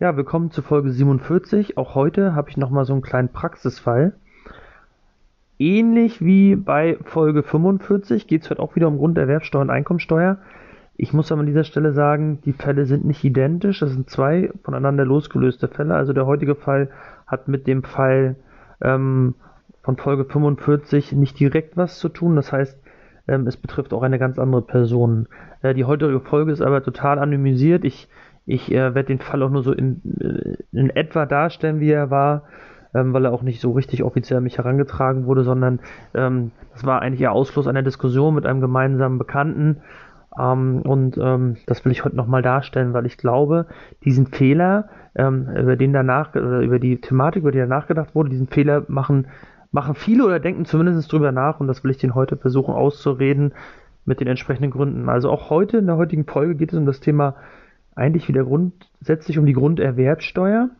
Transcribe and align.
Ja, 0.00 0.16
willkommen 0.16 0.50
zu 0.50 0.62
Folge 0.62 0.90
47. 0.92 1.76
Auch 1.76 1.94
heute 1.94 2.34
habe 2.34 2.48
ich 2.48 2.56
nochmal 2.56 2.86
so 2.86 2.94
einen 2.94 3.02
kleinen 3.02 3.28
Praxisfall. 3.28 4.14
Ähnlich 5.58 6.24
wie 6.24 6.56
bei 6.56 6.96
Folge 7.04 7.42
45 7.42 8.26
geht 8.26 8.40
es 8.40 8.48
heute 8.48 8.62
auch 8.62 8.76
wieder 8.76 8.88
um 8.88 8.96
Grunderwerbsteuer 8.96 9.60
und 9.60 9.68
Einkommensteuer. 9.68 10.38
Ich 10.96 11.12
muss 11.12 11.30
aber 11.30 11.42
an 11.42 11.48
dieser 11.48 11.64
Stelle 11.64 11.92
sagen, 11.92 12.38
die 12.46 12.54
Fälle 12.54 12.86
sind 12.86 13.04
nicht 13.04 13.22
identisch. 13.24 13.80
Das 13.80 13.90
sind 13.90 14.08
zwei 14.08 14.50
voneinander 14.64 15.04
losgelöste 15.04 15.68
Fälle. 15.68 15.94
Also 15.94 16.14
der 16.14 16.24
heutige 16.24 16.54
Fall 16.54 16.88
hat 17.26 17.48
mit 17.48 17.66
dem 17.66 17.82
Fall 17.82 18.36
ähm, 18.80 19.34
von 19.82 19.98
Folge 19.98 20.24
45 20.24 21.12
nicht 21.12 21.38
direkt 21.38 21.76
was 21.76 21.98
zu 21.98 22.08
tun. 22.08 22.36
Das 22.36 22.52
heißt, 22.52 22.80
ähm, 23.28 23.46
es 23.46 23.58
betrifft 23.58 23.92
auch 23.92 24.02
eine 24.02 24.18
ganz 24.18 24.38
andere 24.38 24.62
Person. 24.62 25.28
Äh, 25.60 25.74
die 25.74 25.84
heutige 25.84 26.20
Folge 26.20 26.52
ist 26.52 26.62
aber 26.62 26.82
total 26.82 27.18
anonymisiert. 27.18 27.84
Ich 27.84 28.08
ich 28.46 28.70
äh, 28.70 28.94
werde 28.94 29.04
den 29.04 29.18
Fall 29.18 29.42
auch 29.42 29.50
nur 29.50 29.62
so 29.62 29.72
in, 29.72 30.00
äh, 30.20 30.56
in 30.72 30.90
etwa 30.90 31.26
darstellen, 31.26 31.80
wie 31.80 31.90
er 31.90 32.10
war, 32.10 32.42
ähm, 32.94 33.12
weil 33.12 33.24
er 33.24 33.32
auch 33.32 33.42
nicht 33.42 33.60
so 33.60 33.72
richtig 33.72 34.02
offiziell 34.02 34.38
an 34.38 34.44
mich 34.44 34.58
herangetragen 34.58 35.26
wurde, 35.26 35.44
sondern 35.44 35.80
ähm, 36.14 36.50
das 36.72 36.84
war 36.84 37.02
eigentlich 37.02 37.20
eher 37.20 37.32
Ausfluss 37.32 37.66
einer 37.66 37.82
Diskussion 37.82 38.34
mit 38.34 38.46
einem 38.46 38.60
gemeinsamen 38.60 39.18
Bekannten. 39.18 39.78
Ähm, 40.38 40.82
und 40.82 41.18
ähm, 41.18 41.56
das 41.66 41.84
will 41.84 41.92
ich 41.92 42.04
heute 42.04 42.16
nochmal 42.16 42.42
darstellen, 42.42 42.92
weil 42.92 43.06
ich 43.06 43.16
glaube, 43.16 43.66
diesen 44.04 44.26
Fehler, 44.26 44.88
ähm, 45.14 45.48
über 45.56 45.76
den 45.76 45.92
danach, 45.92 46.34
oder 46.34 46.60
über 46.60 46.78
die 46.78 47.00
Thematik, 47.00 47.42
über 47.42 47.52
die 47.52 47.58
danach 47.58 47.86
gedacht 47.86 48.14
wurde, 48.14 48.30
diesen 48.30 48.48
Fehler 48.48 48.84
machen, 48.88 49.28
machen 49.72 49.94
viele 49.94 50.24
oder 50.24 50.40
denken 50.40 50.64
zumindest 50.64 51.12
drüber 51.12 51.32
nach 51.32 51.60
und 51.60 51.68
das 51.68 51.84
will 51.84 51.90
ich 51.90 51.98
den 51.98 52.14
heute 52.14 52.36
versuchen 52.36 52.74
auszureden 52.74 53.52
mit 54.04 54.20
den 54.20 54.26
entsprechenden 54.26 54.70
Gründen. 54.70 55.08
Also 55.08 55.30
auch 55.30 55.50
heute 55.50 55.78
in 55.78 55.86
der 55.86 55.96
heutigen 55.96 56.24
Folge 56.24 56.54
geht 56.54 56.72
es 56.72 56.78
um 56.78 56.86
das 56.86 57.00
Thema 57.00 57.36
eigentlich 57.94 58.28
wieder 58.28 58.44
grundsätzlich 58.44 59.38
um 59.38 59.46
die 59.46 59.52
Grunderwerbsteuer. 59.52 60.70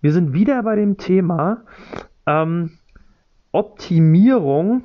Wir 0.00 0.12
sind 0.12 0.32
wieder 0.32 0.62
bei 0.62 0.76
dem 0.76 0.96
Thema 0.96 1.62
ähm, 2.26 2.78
Optimierung 3.52 4.84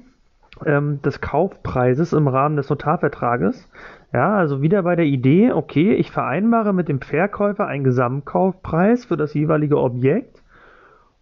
ähm, 0.66 1.02
des 1.02 1.22
Kaufpreises 1.22 2.14
im 2.14 2.28
Rahmen 2.28 2.56
des 2.56 2.70
Notarvertrages. 2.70 3.70
Ja, 4.14 4.36
also 4.36 4.62
wieder 4.62 4.84
bei 4.84 4.95
der 4.95 5.06
Idee, 5.06 5.52
okay, 5.52 5.94
ich 5.94 6.12
vereinbare 6.12 6.73
mit 6.73 6.88
dem 6.88 7.02
Verkäufer 7.02 7.67
einen 7.67 7.84
Gesamtkaufpreis 7.84 9.06
für 9.06 9.17
das 9.17 9.34
jeweilige 9.34 9.80
Objekt 9.80 10.44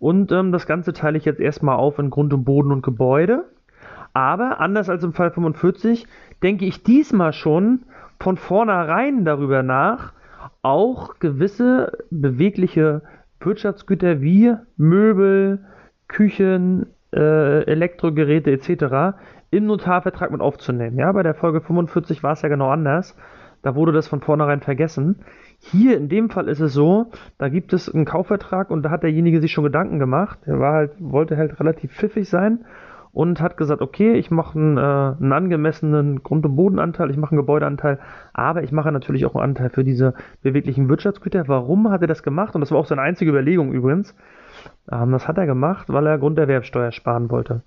und 0.01 0.31
ähm, 0.31 0.51
das 0.51 0.65
Ganze 0.65 0.93
teile 0.93 1.19
ich 1.19 1.25
jetzt 1.25 1.39
erstmal 1.39 1.75
auf 1.75 1.99
in 1.99 2.09
Grund 2.09 2.33
und 2.33 2.43
Boden 2.43 2.71
und 2.71 2.81
Gebäude. 2.81 3.45
Aber 4.13 4.59
anders 4.59 4.89
als 4.89 5.03
im 5.03 5.13
Fall 5.13 5.29
45 5.29 6.07
denke 6.41 6.65
ich 6.65 6.83
diesmal 6.83 7.33
schon 7.33 7.83
von 8.19 8.35
vornherein 8.35 9.25
darüber 9.25 9.61
nach, 9.61 10.13
auch 10.61 11.19
gewisse 11.19 12.05
bewegliche 12.09 13.01
Wirtschaftsgüter 13.39 14.21
wie 14.21 14.53
Möbel, 14.77 15.59
Küchen, 16.07 16.87
äh, 17.13 17.63
Elektrogeräte 17.63 18.51
etc. 18.51 19.17
im 19.49 19.65
Notarvertrag 19.65 20.31
mit 20.31 20.41
aufzunehmen. 20.41 20.97
Ja, 20.97 21.11
bei 21.11 21.23
der 21.23 21.33
Folge 21.33 21.61
45 21.61 22.23
war 22.23 22.33
es 22.33 22.41
ja 22.41 22.49
genau 22.49 22.69
anders. 22.69 23.15
Da 23.63 23.75
wurde 23.75 23.91
das 23.91 24.07
von 24.07 24.21
vornherein 24.21 24.61
vergessen. 24.61 25.17
Hier 25.59 25.97
in 25.97 26.09
dem 26.09 26.29
Fall 26.29 26.47
ist 26.47 26.61
es 26.61 26.73
so, 26.73 27.11
da 27.37 27.49
gibt 27.49 27.73
es 27.73 27.93
einen 27.93 28.05
Kaufvertrag 28.05 28.71
und 28.71 28.83
da 28.83 28.89
hat 28.89 29.03
derjenige 29.03 29.39
sich 29.39 29.51
schon 29.51 29.63
Gedanken 29.63 29.99
gemacht. 29.99 30.39
Er 30.45 30.59
war 30.59 30.73
halt, 30.73 30.91
wollte 30.99 31.37
halt 31.37 31.59
relativ 31.59 31.93
pfiffig 31.93 32.27
sein 32.27 32.65
und 33.13 33.41
hat 33.41 33.57
gesagt, 33.57 33.81
okay, 33.81 34.13
ich 34.13 34.31
mache 34.31 34.57
einen, 34.57 34.77
äh, 34.77 34.81
einen 34.81 35.33
angemessenen 35.33 36.23
Grund- 36.23 36.45
und 36.45 36.55
Bodenanteil, 36.55 37.09
ich 37.09 37.17
mache 37.17 37.31
einen 37.31 37.41
Gebäudeanteil, 37.41 37.99
aber 38.33 38.63
ich 38.63 38.71
mache 38.71 38.91
natürlich 38.91 39.25
auch 39.25 39.35
einen 39.35 39.51
Anteil 39.51 39.69
für 39.69 39.83
diese 39.83 40.13
beweglichen 40.41 40.87
Wirtschaftsgüter. 40.87 41.47
Warum 41.47 41.89
hat 41.89 42.01
er 42.01 42.07
das 42.07 42.23
gemacht? 42.23 42.55
Und 42.55 42.61
das 42.61 42.71
war 42.71 42.77
auch 42.77 42.85
seine 42.85 43.01
einzige 43.01 43.31
Überlegung 43.31 43.73
übrigens. 43.73 44.15
Ähm, 44.91 45.11
das 45.11 45.27
hat 45.27 45.37
er 45.37 45.45
gemacht, 45.45 45.87
weil 45.89 46.07
er 46.07 46.17
Grunderwerbsteuer 46.17 46.91
sparen 46.91 47.29
wollte. 47.29 47.61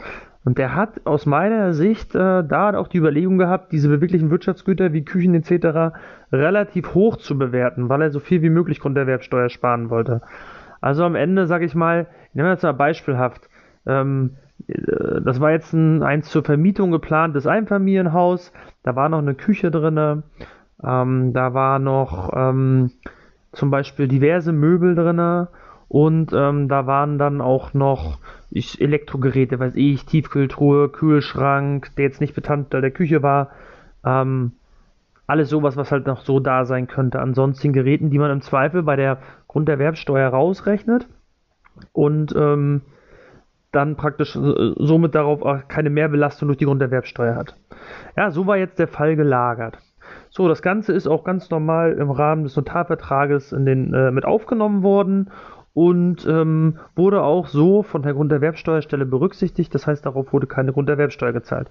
Und 0.45 0.59
der 0.59 0.75
hat 0.75 1.07
aus 1.07 1.25
meiner 1.25 1.73
Sicht 1.73 2.15
äh, 2.15 2.45
da 2.45 2.77
auch 2.77 2.89
die 2.89 2.99
Überlegung 2.99 3.39
gehabt, 3.39 3.73
diese 3.73 3.89
beweglichen 3.89 4.31
Wirtschaftsgüter 4.31 4.93
wie 4.93 5.05
Küchen 5.05 5.35
etc. 5.35 5.97
relativ 6.33 6.95
hoch 6.95 7.17
zu 7.17 7.39
bewerten, 7.39 7.89
weil 7.89 8.03
er 8.03 8.11
so 8.11 8.21
viel 8.21 8.43
wie 8.43 8.51
möglich 8.51 8.81
Grunderwerbsteuer 8.81 9.49
sparen 9.49 9.89
wollte. 9.89 10.21
Also 10.83 11.05
am 11.05 11.15
Ende, 11.15 11.47
sage 11.47 11.65
ich 11.65 11.75
mal, 11.75 12.07
nehmen 12.35 12.49
wir 12.49 12.53
jetzt 12.53 12.63
mal 12.63 12.73
beispielhaft, 12.73 13.49
ähm, 13.87 14.33
äh, 14.35 14.44
das 14.67 15.41
war 15.41 15.51
jetzt 15.51 15.73
ein 15.73 16.03
eins 16.03 16.31
zur 16.31 16.45
Vermietung 16.45 16.91
geplantes 16.91 17.47
Einfamilienhaus. 17.47 18.53
Da 18.83 18.97
war 18.97 19.09
noch 19.09 19.19
eine 19.19 19.35
Küche 19.35 19.71
drin. 19.71 20.23
Ähm, 20.83 21.33
da 21.33 21.55
war 21.55 21.79
noch 21.79 22.33
ähm, 22.35 22.91
zum 23.53 23.71
Beispiel 23.71 24.09
diverse 24.09 24.53
Möbel 24.53 24.95
drin. 24.95 25.47
Und 25.89 26.33
ähm, 26.33 26.69
da 26.69 26.87
waren 26.87 27.19
dann 27.19 27.41
auch 27.41 27.75
noch 27.75 28.19
ich, 28.51 28.81
Elektrogeräte, 28.81 29.59
weiß 29.59 29.75
ich, 29.77 30.07
Tiefkühltruhe, 30.07 30.89
Kühlschrank, 30.89 31.91
der 31.97 32.07
jetzt 32.07 32.21
nicht 32.21 32.35
Bestandteil 32.35 32.81
der 32.81 32.91
Küche 32.91 33.23
war. 33.23 33.51
Ähm, 34.05 34.53
alles 35.27 35.49
sowas, 35.49 35.77
was 35.77 35.91
halt 35.91 36.07
noch 36.07 36.23
so 36.23 36.41
da 36.41 36.65
sein 36.65 36.87
könnte. 36.87 37.21
Ansonsten 37.21 37.73
Geräten, 37.73 38.11
die 38.11 38.19
man 38.19 38.31
im 38.31 38.41
Zweifel 38.41 38.83
bei 38.83 38.97
der 38.97 39.19
Grunderwerbsteuer 39.49 40.29
rausrechnet. 40.29 41.07
Und 41.93 42.35
ähm, 42.37 42.83
dann 43.75 43.97
praktisch 43.97 44.37
äh, 44.37 44.73
somit 44.77 45.15
darauf 45.15 45.43
auch 45.43 45.69
keine 45.69 45.91
Mehrbelastung 45.91 46.49
durch 46.49 46.59
die 46.59 46.67
Grunderwerbsteuer 46.67 47.35
hat. 47.35 47.57
Ja, 48.17 48.31
so 48.31 48.47
war 48.47 48.57
jetzt 48.57 48.79
der 48.79 48.89
Fall 48.89 49.17
gelagert. 49.17 49.79
So, 50.31 50.49
das 50.49 50.63
Ganze 50.63 50.93
ist 50.93 51.07
auch 51.07 51.25
ganz 51.25 51.51
normal 51.51 51.93
im 51.93 52.11
Rahmen 52.11 52.45
des 52.45 52.57
Notarvertrages 52.57 53.53
in 53.53 53.65
den, 53.65 53.95
äh, 53.95 54.11
mit 54.11 54.25
aufgenommen 54.25 54.83
worden 54.83 55.31
und 55.75 56.27
ähm, 56.27 56.79
wurde 56.95 57.23
auch 57.23 57.49
so 57.49 57.83
von 57.83 58.03
der 58.03 58.15
Grunderwerbsteuerstelle 58.15 59.07
berücksichtigt. 59.07 59.75
Das 59.75 59.87
heißt, 59.87 60.07
darauf 60.07 60.33
wurde 60.33 60.47
keine 60.47 60.73
Grunderwerbsteuer 60.73 61.33
gezahlt. 61.33 61.71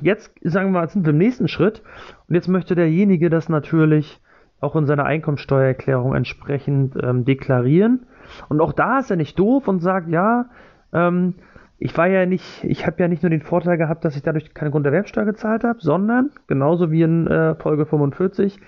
Jetzt 0.00 0.32
sagen 0.42 0.68
wir 0.68 0.80
mal, 0.80 0.88
sind 0.88 1.04
wir 1.04 1.10
im 1.10 1.18
nächsten 1.18 1.48
Schritt 1.48 1.82
und 2.28 2.34
jetzt 2.34 2.48
möchte 2.48 2.74
derjenige 2.74 3.30
das 3.30 3.48
natürlich 3.48 4.20
auch 4.60 4.76
in 4.76 4.86
seiner 4.86 5.04
Einkommensteuererklärung 5.04 6.14
entsprechend 6.14 6.94
ähm, 7.02 7.24
deklarieren. 7.24 8.06
Und 8.48 8.60
auch 8.60 8.72
da 8.72 8.98
ist 8.98 9.10
er 9.10 9.16
nicht 9.16 9.38
doof 9.38 9.66
und 9.66 9.80
sagt, 9.80 10.08
ja, 10.08 10.46
ähm, 10.92 11.34
ich 11.78 11.96
war 11.96 12.08
ja 12.08 12.26
nicht, 12.26 12.62
ich 12.64 12.86
habe 12.86 13.00
ja 13.00 13.08
nicht 13.08 13.22
nur 13.22 13.30
den 13.30 13.40
Vorteil 13.40 13.78
gehabt, 13.78 14.04
dass 14.04 14.14
ich 14.14 14.22
dadurch 14.22 14.52
keine 14.52 14.70
Grunderwerbsteuer 14.70 15.24
gezahlt 15.24 15.64
habe, 15.64 15.78
sondern 15.80 16.30
genauso 16.46 16.90
wie 16.90 17.02
in 17.02 17.26
äh, 17.26 17.54
Folge 17.54 17.86
45, 17.86 18.60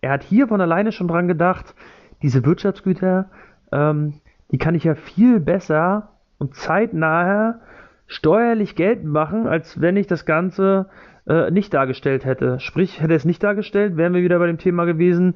er 0.00 0.10
hat 0.10 0.24
hier 0.24 0.48
von 0.48 0.60
alleine 0.60 0.90
schon 0.90 1.08
dran 1.08 1.28
gedacht, 1.28 1.74
diese 2.22 2.44
Wirtschaftsgüter, 2.44 3.30
ähm, 3.70 4.14
die 4.50 4.58
kann 4.58 4.74
ich 4.74 4.84
ja 4.84 4.94
viel 4.94 5.38
besser 5.38 6.10
und 6.38 6.54
zeitnaher 6.54 7.60
steuerlich 8.06 8.74
geltend 8.74 9.12
machen, 9.12 9.46
als 9.46 9.80
wenn 9.80 9.96
ich 9.96 10.06
das 10.06 10.26
Ganze 10.26 10.88
äh, 11.28 11.50
nicht 11.50 11.74
dargestellt 11.74 12.24
hätte. 12.24 12.60
Sprich, 12.60 13.00
hätte 13.00 13.14
es 13.14 13.24
nicht 13.24 13.42
dargestellt, 13.42 13.96
wären 13.96 14.14
wir 14.14 14.22
wieder 14.22 14.38
bei 14.38 14.46
dem 14.46 14.58
Thema 14.58 14.84
gewesen, 14.84 15.34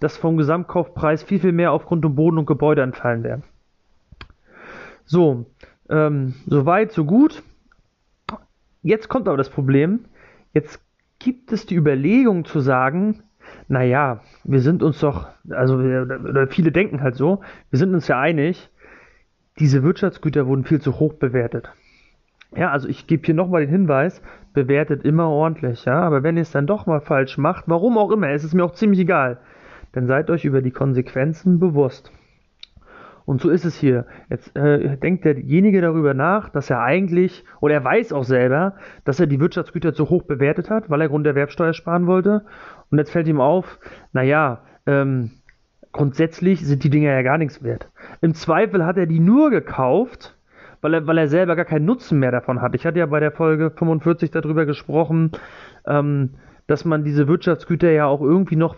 dass 0.00 0.16
vom 0.16 0.36
Gesamtkaufpreis 0.36 1.22
viel, 1.22 1.40
viel 1.40 1.52
mehr 1.52 1.72
auf 1.72 1.86
Grund 1.86 2.04
und 2.04 2.14
Boden 2.14 2.38
und 2.38 2.46
Gebäude 2.46 2.82
entfallen 2.82 3.22
wäre. 3.22 3.42
So, 5.04 5.46
ähm, 5.88 6.34
so 6.46 6.66
weit, 6.66 6.92
so 6.92 7.04
gut. 7.04 7.42
Jetzt 8.82 9.08
kommt 9.08 9.28
aber 9.28 9.36
das 9.36 9.50
Problem. 9.50 10.06
Jetzt 10.52 10.80
gibt 11.18 11.52
es 11.52 11.66
die 11.66 11.76
Überlegung 11.76 12.44
zu 12.44 12.60
sagen, 12.60 13.22
naja, 13.68 14.20
wir 14.44 14.60
sind 14.60 14.82
uns 14.82 15.00
doch, 15.00 15.28
also 15.50 15.76
oder 15.76 16.48
viele 16.48 16.72
denken 16.72 17.00
halt 17.00 17.14
so, 17.14 17.40
wir 17.70 17.78
sind 17.78 17.94
uns 17.94 18.08
ja 18.08 18.18
einig, 18.18 18.70
diese 19.58 19.82
Wirtschaftsgüter 19.82 20.46
wurden 20.46 20.64
viel 20.64 20.80
zu 20.80 20.98
hoch 20.98 21.14
bewertet. 21.14 21.70
Ja, 22.54 22.70
also 22.70 22.88
ich 22.88 23.06
gebe 23.06 23.24
hier 23.24 23.34
nochmal 23.34 23.62
den 23.62 23.70
Hinweis, 23.70 24.22
bewertet 24.52 25.04
immer 25.04 25.28
ordentlich, 25.28 25.84
ja, 25.84 26.00
aber 26.00 26.22
wenn 26.22 26.36
ihr 26.36 26.42
es 26.42 26.50
dann 26.50 26.66
doch 26.66 26.86
mal 26.86 27.00
falsch 27.00 27.38
macht, 27.38 27.64
warum 27.66 27.96
auch 27.98 28.10
immer, 28.10 28.32
ist 28.32 28.44
es 28.44 28.52
mir 28.52 28.64
auch 28.64 28.74
ziemlich 28.74 29.00
egal, 29.00 29.38
dann 29.92 30.06
seid 30.06 30.30
euch 30.30 30.44
über 30.44 30.60
die 30.60 30.70
Konsequenzen 30.70 31.58
bewusst. 31.58 32.12
Und 33.24 33.40
so 33.40 33.50
ist 33.50 33.64
es 33.64 33.76
hier. 33.76 34.06
Jetzt 34.30 34.56
äh, 34.56 34.96
denkt 34.96 35.24
derjenige 35.24 35.80
darüber 35.80 36.14
nach, 36.14 36.48
dass 36.48 36.70
er 36.70 36.80
eigentlich, 36.80 37.44
oder 37.60 37.74
er 37.74 37.84
weiß 37.84 38.12
auch 38.12 38.24
selber, 38.24 38.74
dass 39.04 39.20
er 39.20 39.26
die 39.26 39.40
Wirtschaftsgüter 39.40 39.94
zu 39.94 40.10
hoch 40.10 40.24
bewertet 40.24 40.70
hat, 40.70 40.90
weil 40.90 41.00
er 41.00 41.08
Grunderwerbsteuer 41.08 41.72
sparen 41.72 42.06
wollte. 42.06 42.44
Und 42.90 42.98
jetzt 42.98 43.12
fällt 43.12 43.28
ihm 43.28 43.40
auf, 43.40 43.78
naja, 44.12 44.62
ähm, 44.86 45.30
grundsätzlich 45.92 46.66
sind 46.66 46.84
die 46.84 46.90
Dinger 46.90 47.12
ja 47.12 47.22
gar 47.22 47.38
nichts 47.38 47.62
wert. 47.62 47.88
Im 48.20 48.34
Zweifel 48.34 48.84
hat 48.84 48.96
er 48.96 49.06
die 49.06 49.20
nur 49.20 49.50
gekauft, 49.50 50.36
weil 50.80 50.94
er, 50.94 51.06
weil 51.06 51.18
er 51.18 51.28
selber 51.28 51.54
gar 51.54 51.64
keinen 51.64 51.84
Nutzen 51.84 52.18
mehr 52.18 52.32
davon 52.32 52.60
hat. 52.60 52.74
Ich 52.74 52.84
hatte 52.84 52.98
ja 52.98 53.06
bei 53.06 53.20
der 53.20 53.32
Folge 53.32 53.70
45 53.70 54.30
darüber 54.30 54.66
gesprochen, 54.66 55.32
ähm, 55.86 56.30
dass 56.66 56.84
man 56.84 57.04
diese 57.04 57.28
Wirtschaftsgüter 57.28 57.90
ja 57.90 58.06
auch 58.06 58.20
irgendwie 58.20 58.56
noch 58.56 58.76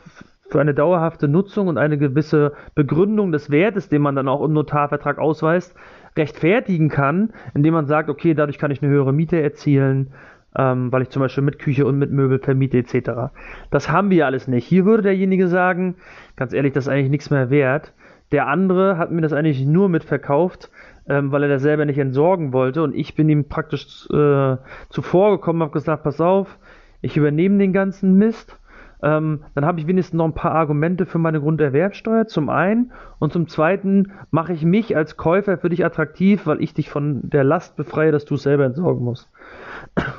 für 0.49 0.61
eine 0.61 0.75
dauerhafte 0.75 1.29
Nutzung 1.29 1.69
und 1.69 1.79
eine 1.79 1.99
gewisse 1.99 2.53
Begründung 2.75 3.33
des 3.33 3.51
Wertes, 3.51 3.89
den 3.89 4.03
man 4.03 4.15
dann 4.15 4.29
auch 4.29 4.45
im 4.45 4.53
Notarvertrag 4.53 5.19
ausweist, 5.19 5.75
rechtfertigen 6.17 6.89
kann, 6.89 7.33
indem 7.55 7.75
man 7.75 7.87
sagt, 7.87 8.09
okay, 8.09 8.35
dadurch 8.35 8.59
kann 8.59 8.71
ich 8.71 8.83
eine 8.83 8.93
höhere 8.93 9.13
Miete 9.13 9.41
erzielen, 9.41 10.13
ähm, 10.57 10.93
weil 10.93 11.03
ich 11.03 11.11
zum 11.11 11.21
Beispiel 11.21 11.43
mit 11.43 11.59
Küche 11.59 11.87
und 11.87 11.99
mit 11.99 12.13
Möbel 12.13 12.39
vermiete 12.39 12.79
etc. 12.79 13.33
Das 13.71 13.91
haben 13.91 14.11
wir 14.11 14.27
alles 14.27 14.47
nicht. 14.47 14.67
Hier 14.67 14.85
würde 14.85 15.03
derjenige 15.03 15.49
sagen, 15.49 15.97
ganz 16.37 16.53
ehrlich, 16.53 16.73
das 16.73 16.87
ist 16.87 16.93
eigentlich 16.93 17.11
nichts 17.11 17.31
mehr 17.31 17.51
wert. 17.51 17.93
Der 18.33 18.47
andere 18.47 18.99
hat 18.99 19.11
mir 19.11 19.21
das 19.21 19.33
eigentlich 19.33 19.65
nur 19.65 19.89
mitverkauft, 19.89 20.71
ähm, 21.09 21.33
weil 21.33 21.43
er 21.43 21.49
das 21.49 21.63
selber 21.63 21.85
nicht 21.85 21.99
entsorgen 21.99 22.53
wollte. 22.53 22.83
Und 22.83 22.95
ich 22.95 23.15
bin 23.15 23.29
ihm 23.29 23.49
praktisch 23.49 24.09
äh, 24.11 24.57
zuvorgekommen, 24.91 25.63
habe 25.63 25.73
gesagt, 25.73 26.05
pass 26.05 26.21
auf, 26.21 26.59
ich 27.03 27.17
übernehme 27.17 27.59
den 27.59 27.73
ganzen 27.73 28.15
Mist. 28.17 28.59
Ähm, 29.05 29.41
dann 29.55 29.67
habe 29.67 29.79
ich 29.79 29.87
wenigstens 29.87 30.17
noch 30.17 30.25
ein 30.25 30.33
paar 30.33 30.53
Argumente 30.53 31.05
für 31.05 31.19
meine 31.19 31.39
Grunderwerbsteuer 31.39 32.27
zum 32.27 32.49
einen 32.49 32.93
und 33.19 33.35
zum 33.35 33.49
zweiten 33.49 34.13
mache 34.31 34.55
ich 34.55 34.65
mich 34.65 34.97
als 34.97 35.19
Käufer 35.19 35.59
für 35.59 35.69
dich 35.69 35.85
attraktiv, 35.85 36.47
weil 36.47 36.63
ich 36.63 36.73
dich 36.73 36.89
von 36.89 37.21
der 37.29 37.45
Last 37.45 37.77
befreie, 37.77 38.13
dass 38.13 38.25
du 38.25 38.37
es 38.37 38.45
selber 38.45 38.65
entsorgen 38.65 39.05
musst. 39.05 39.31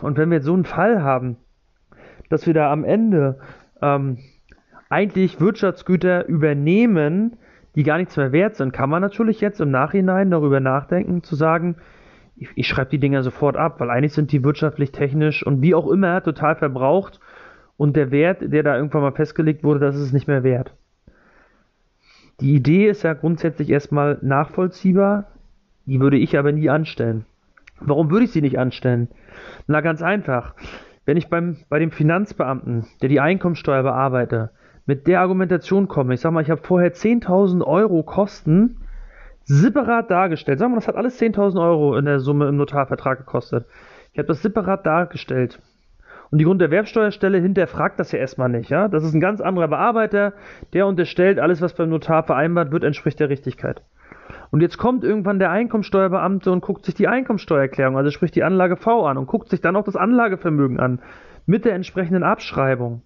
Und 0.03 0.19
wenn 0.19 0.29
wir 0.29 0.35
jetzt 0.35 0.45
so 0.45 0.53
einen 0.53 0.65
Fall 0.65 1.01
haben, 1.01 1.37
dass 2.29 2.45
wir 2.45 2.53
da 2.53 2.71
am 2.71 2.83
Ende 2.83 3.39
ähm, 3.81 4.19
eigentlich 4.89 5.39
Wirtschaftsgüter 5.41 6.27
übernehmen, 6.27 7.37
die 7.73 7.83
gar 7.83 7.97
nichts 7.97 8.15
mehr 8.17 8.31
wert 8.31 8.55
sind, 8.55 8.71
kann 8.71 8.91
man 8.91 9.01
natürlich 9.01 9.41
jetzt 9.41 9.61
im 9.61 9.71
Nachhinein 9.71 10.29
darüber 10.29 10.59
nachdenken, 10.59 11.23
zu 11.23 11.35
sagen, 11.35 11.77
ich, 12.37 12.49
ich 12.53 12.67
schreibe 12.67 12.91
die 12.91 12.99
Dinger 12.99 13.23
sofort 13.23 13.57
ab, 13.57 13.79
weil 13.79 13.89
eigentlich 13.89 14.13
sind 14.13 14.31
die 14.31 14.43
wirtschaftlich, 14.43 14.91
technisch 14.91 15.43
und 15.43 15.63
wie 15.63 15.73
auch 15.73 15.89
immer 15.89 16.21
total 16.21 16.55
verbraucht 16.55 17.19
und 17.77 17.95
der 17.95 18.11
Wert, 18.11 18.39
der 18.41 18.63
da 18.63 18.75
irgendwann 18.75 19.01
mal 19.01 19.11
festgelegt 19.11 19.63
wurde, 19.63 19.79
das 19.79 19.95
ist 19.95 20.01
es 20.01 20.13
nicht 20.13 20.27
mehr 20.27 20.43
wert. 20.43 20.73
Die 22.39 22.53
Idee 22.53 22.89
ist 22.89 23.03
ja 23.03 23.13
grundsätzlich 23.13 23.69
erstmal 23.69 24.17
nachvollziehbar, 24.21 25.25
die 25.85 25.99
würde 25.99 26.17
ich 26.17 26.37
aber 26.37 26.51
nie 26.51 26.69
anstellen. 26.69 27.25
Warum 27.79 28.09
würde 28.09 28.25
ich 28.25 28.31
sie 28.31 28.41
nicht 28.41 28.59
anstellen? 28.59 29.09
Na 29.67 29.81
ganz 29.81 30.01
einfach. 30.01 30.55
Wenn 31.05 31.17
ich 31.17 31.29
beim, 31.29 31.57
bei 31.69 31.79
dem 31.79 31.91
Finanzbeamten, 31.91 32.85
der 33.01 33.09
die 33.09 33.19
Einkommensteuer 33.19 33.83
bearbeite, 33.83 34.51
mit 34.85 35.07
der 35.07 35.21
Argumentation 35.21 35.87
komme, 35.87 36.13
ich 36.13 36.21
sag 36.21 36.31
mal, 36.31 36.41
ich 36.41 36.49
habe 36.49 36.61
vorher 36.61 36.93
10.000 36.93 37.63
Euro 37.63 38.03
Kosten 38.03 38.77
separat 39.43 40.09
dargestellt. 40.09 40.59
Sagen 40.59 40.73
wir, 40.73 40.77
das 40.77 40.87
hat 40.87 40.95
alles 40.95 41.19
10.000 41.21 41.61
Euro 41.61 41.97
in 41.97 42.05
der 42.05 42.19
Summe 42.19 42.47
im 42.47 42.57
Notarvertrag 42.57 43.19
gekostet. 43.19 43.65
Ich 44.11 44.19
habe 44.19 44.27
das 44.27 44.41
separat 44.41 44.85
dargestellt. 44.85 45.61
Und 46.31 46.39
die 46.39 46.45
Grunderwerbsteuerstelle 46.45 47.39
hinterfragt 47.39 47.99
das 47.99 48.11
ja 48.11 48.19
erstmal 48.19 48.49
nicht. 48.49 48.69
Ja? 48.69 48.87
Das 48.87 49.03
ist 49.03 49.13
ein 49.13 49.21
ganz 49.21 49.41
anderer 49.41 49.67
Bearbeiter, 49.67 50.33
der 50.73 50.87
unterstellt, 50.87 51.39
alles, 51.39 51.61
was 51.61 51.73
beim 51.73 51.89
Notar 51.89 52.23
vereinbart 52.23 52.71
wird, 52.71 52.83
entspricht 52.83 53.19
der 53.19 53.29
Richtigkeit. 53.29 53.81
Und 54.51 54.61
jetzt 54.61 54.77
kommt 54.77 55.03
irgendwann 55.03 55.39
der 55.39 55.51
Einkommensteuerbeamte 55.51 56.51
und 56.51 56.61
guckt 56.61 56.85
sich 56.85 56.95
die 56.95 57.07
Einkommensteuererklärung, 57.07 57.97
also 57.97 58.09
sprich 58.09 58.31
die 58.31 58.43
Anlage 58.43 58.75
V 58.75 59.05
an 59.05 59.17
und 59.17 59.27
guckt 59.27 59.49
sich 59.49 59.61
dann 59.61 59.75
auch 59.75 59.83
das 59.83 59.95
Anlagevermögen 59.95 60.79
an 60.79 60.99
mit 61.45 61.65
der 61.65 61.73
entsprechenden 61.73 62.23
Abschreibung. 62.23 63.01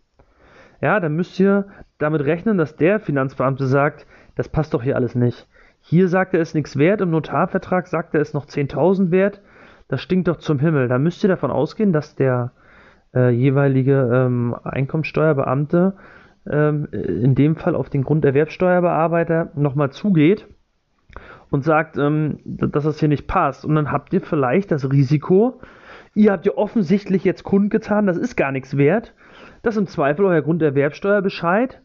Ja, 0.81 1.00
dann 1.00 1.16
müsst 1.16 1.39
ihr 1.39 1.68
damit 1.98 2.24
rechnen, 2.24 2.57
dass 2.57 2.75
der 2.75 3.00
Finanzbeamte 3.00 3.66
sagt, 3.66 4.06
das 4.36 4.48
passt 4.48 4.74
doch 4.74 4.81
hier 4.81 4.95
alles 4.95 5.16
nicht. 5.16 5.48
Hier 5.81 6.07
sagt 6.07 6.33
er, 6.33 6.42
es 6.42 6.54
nichts 6.54 6.77
wert, 6.77 7.01
im 7.01 7.10
Notarvertrag 7.10 7.88
sagt 7.88 8.13
er, 8.13 8.21
es 8.21 8.33
noch 8.33 8.45
10.000 8.45 9.12
wert. 9.12 9.42
Das 9.88 10.01
stinkt 10.01 10.27
doch 10.27 10.38
zum 10.38 10.60
Himmel. 10.60 10.88
Da 10.88 11.00
müsst 11.00 11.24
ihr 11.24 11.30
davon 11.30 11.51
ausgehen, 11.51 11.92
dass 11.92 12.16
der 12.16 12.51
äh, 13.13 13.29
jeweilige 13.29 14.09
ähm, 14.13 14.56
Einkommensteuerbeamte 14.63 15.95
ähm, 16.50 16.88
in 16.91 17.35
dem 17.35 17.56
Fall 17.56 17.75
auf 17.75 17.89
den 17.89 18.03
Grunderwerbsteuerbearbeiter 18.03 19.51
nochmal 19.56 19.91
zugeht 19.91 20.47
und 21.50 21.63
sagt, 21.63 21.97
ähm, 21.97 22.39
dass 22.45 22.83
das 22.83 23.00
hier 23.00 23.09
nicht 23.09 23.27
passt. 23.27 23.65
Und 23.65 23.75
dann 23.75 23.91
habt 23.91 24.13
ihr 24.13 24.21
vielleicht 24.21 24.71
das 24.71 24.91
Risiko, 24.91 25.61
ihr 26.13 26.31
habt 26.31 26.45
ja 26.45 26.53
offensichtlich 26.56 27.23
jetzt 27.23 27.44
kundgetan, 27.44 28.07
das 28.07 28.17
ist 28.17 28.35
gar 28.35 28.51
nichts 28.51 28.77
wert, 28.77 29.13
dass 29.61 29.77
im 29.77 29.88
Zweifel 29.88 30.25
euer 30.25 30.41
Grunderwerbsteuerbescheid, 30.41 31.81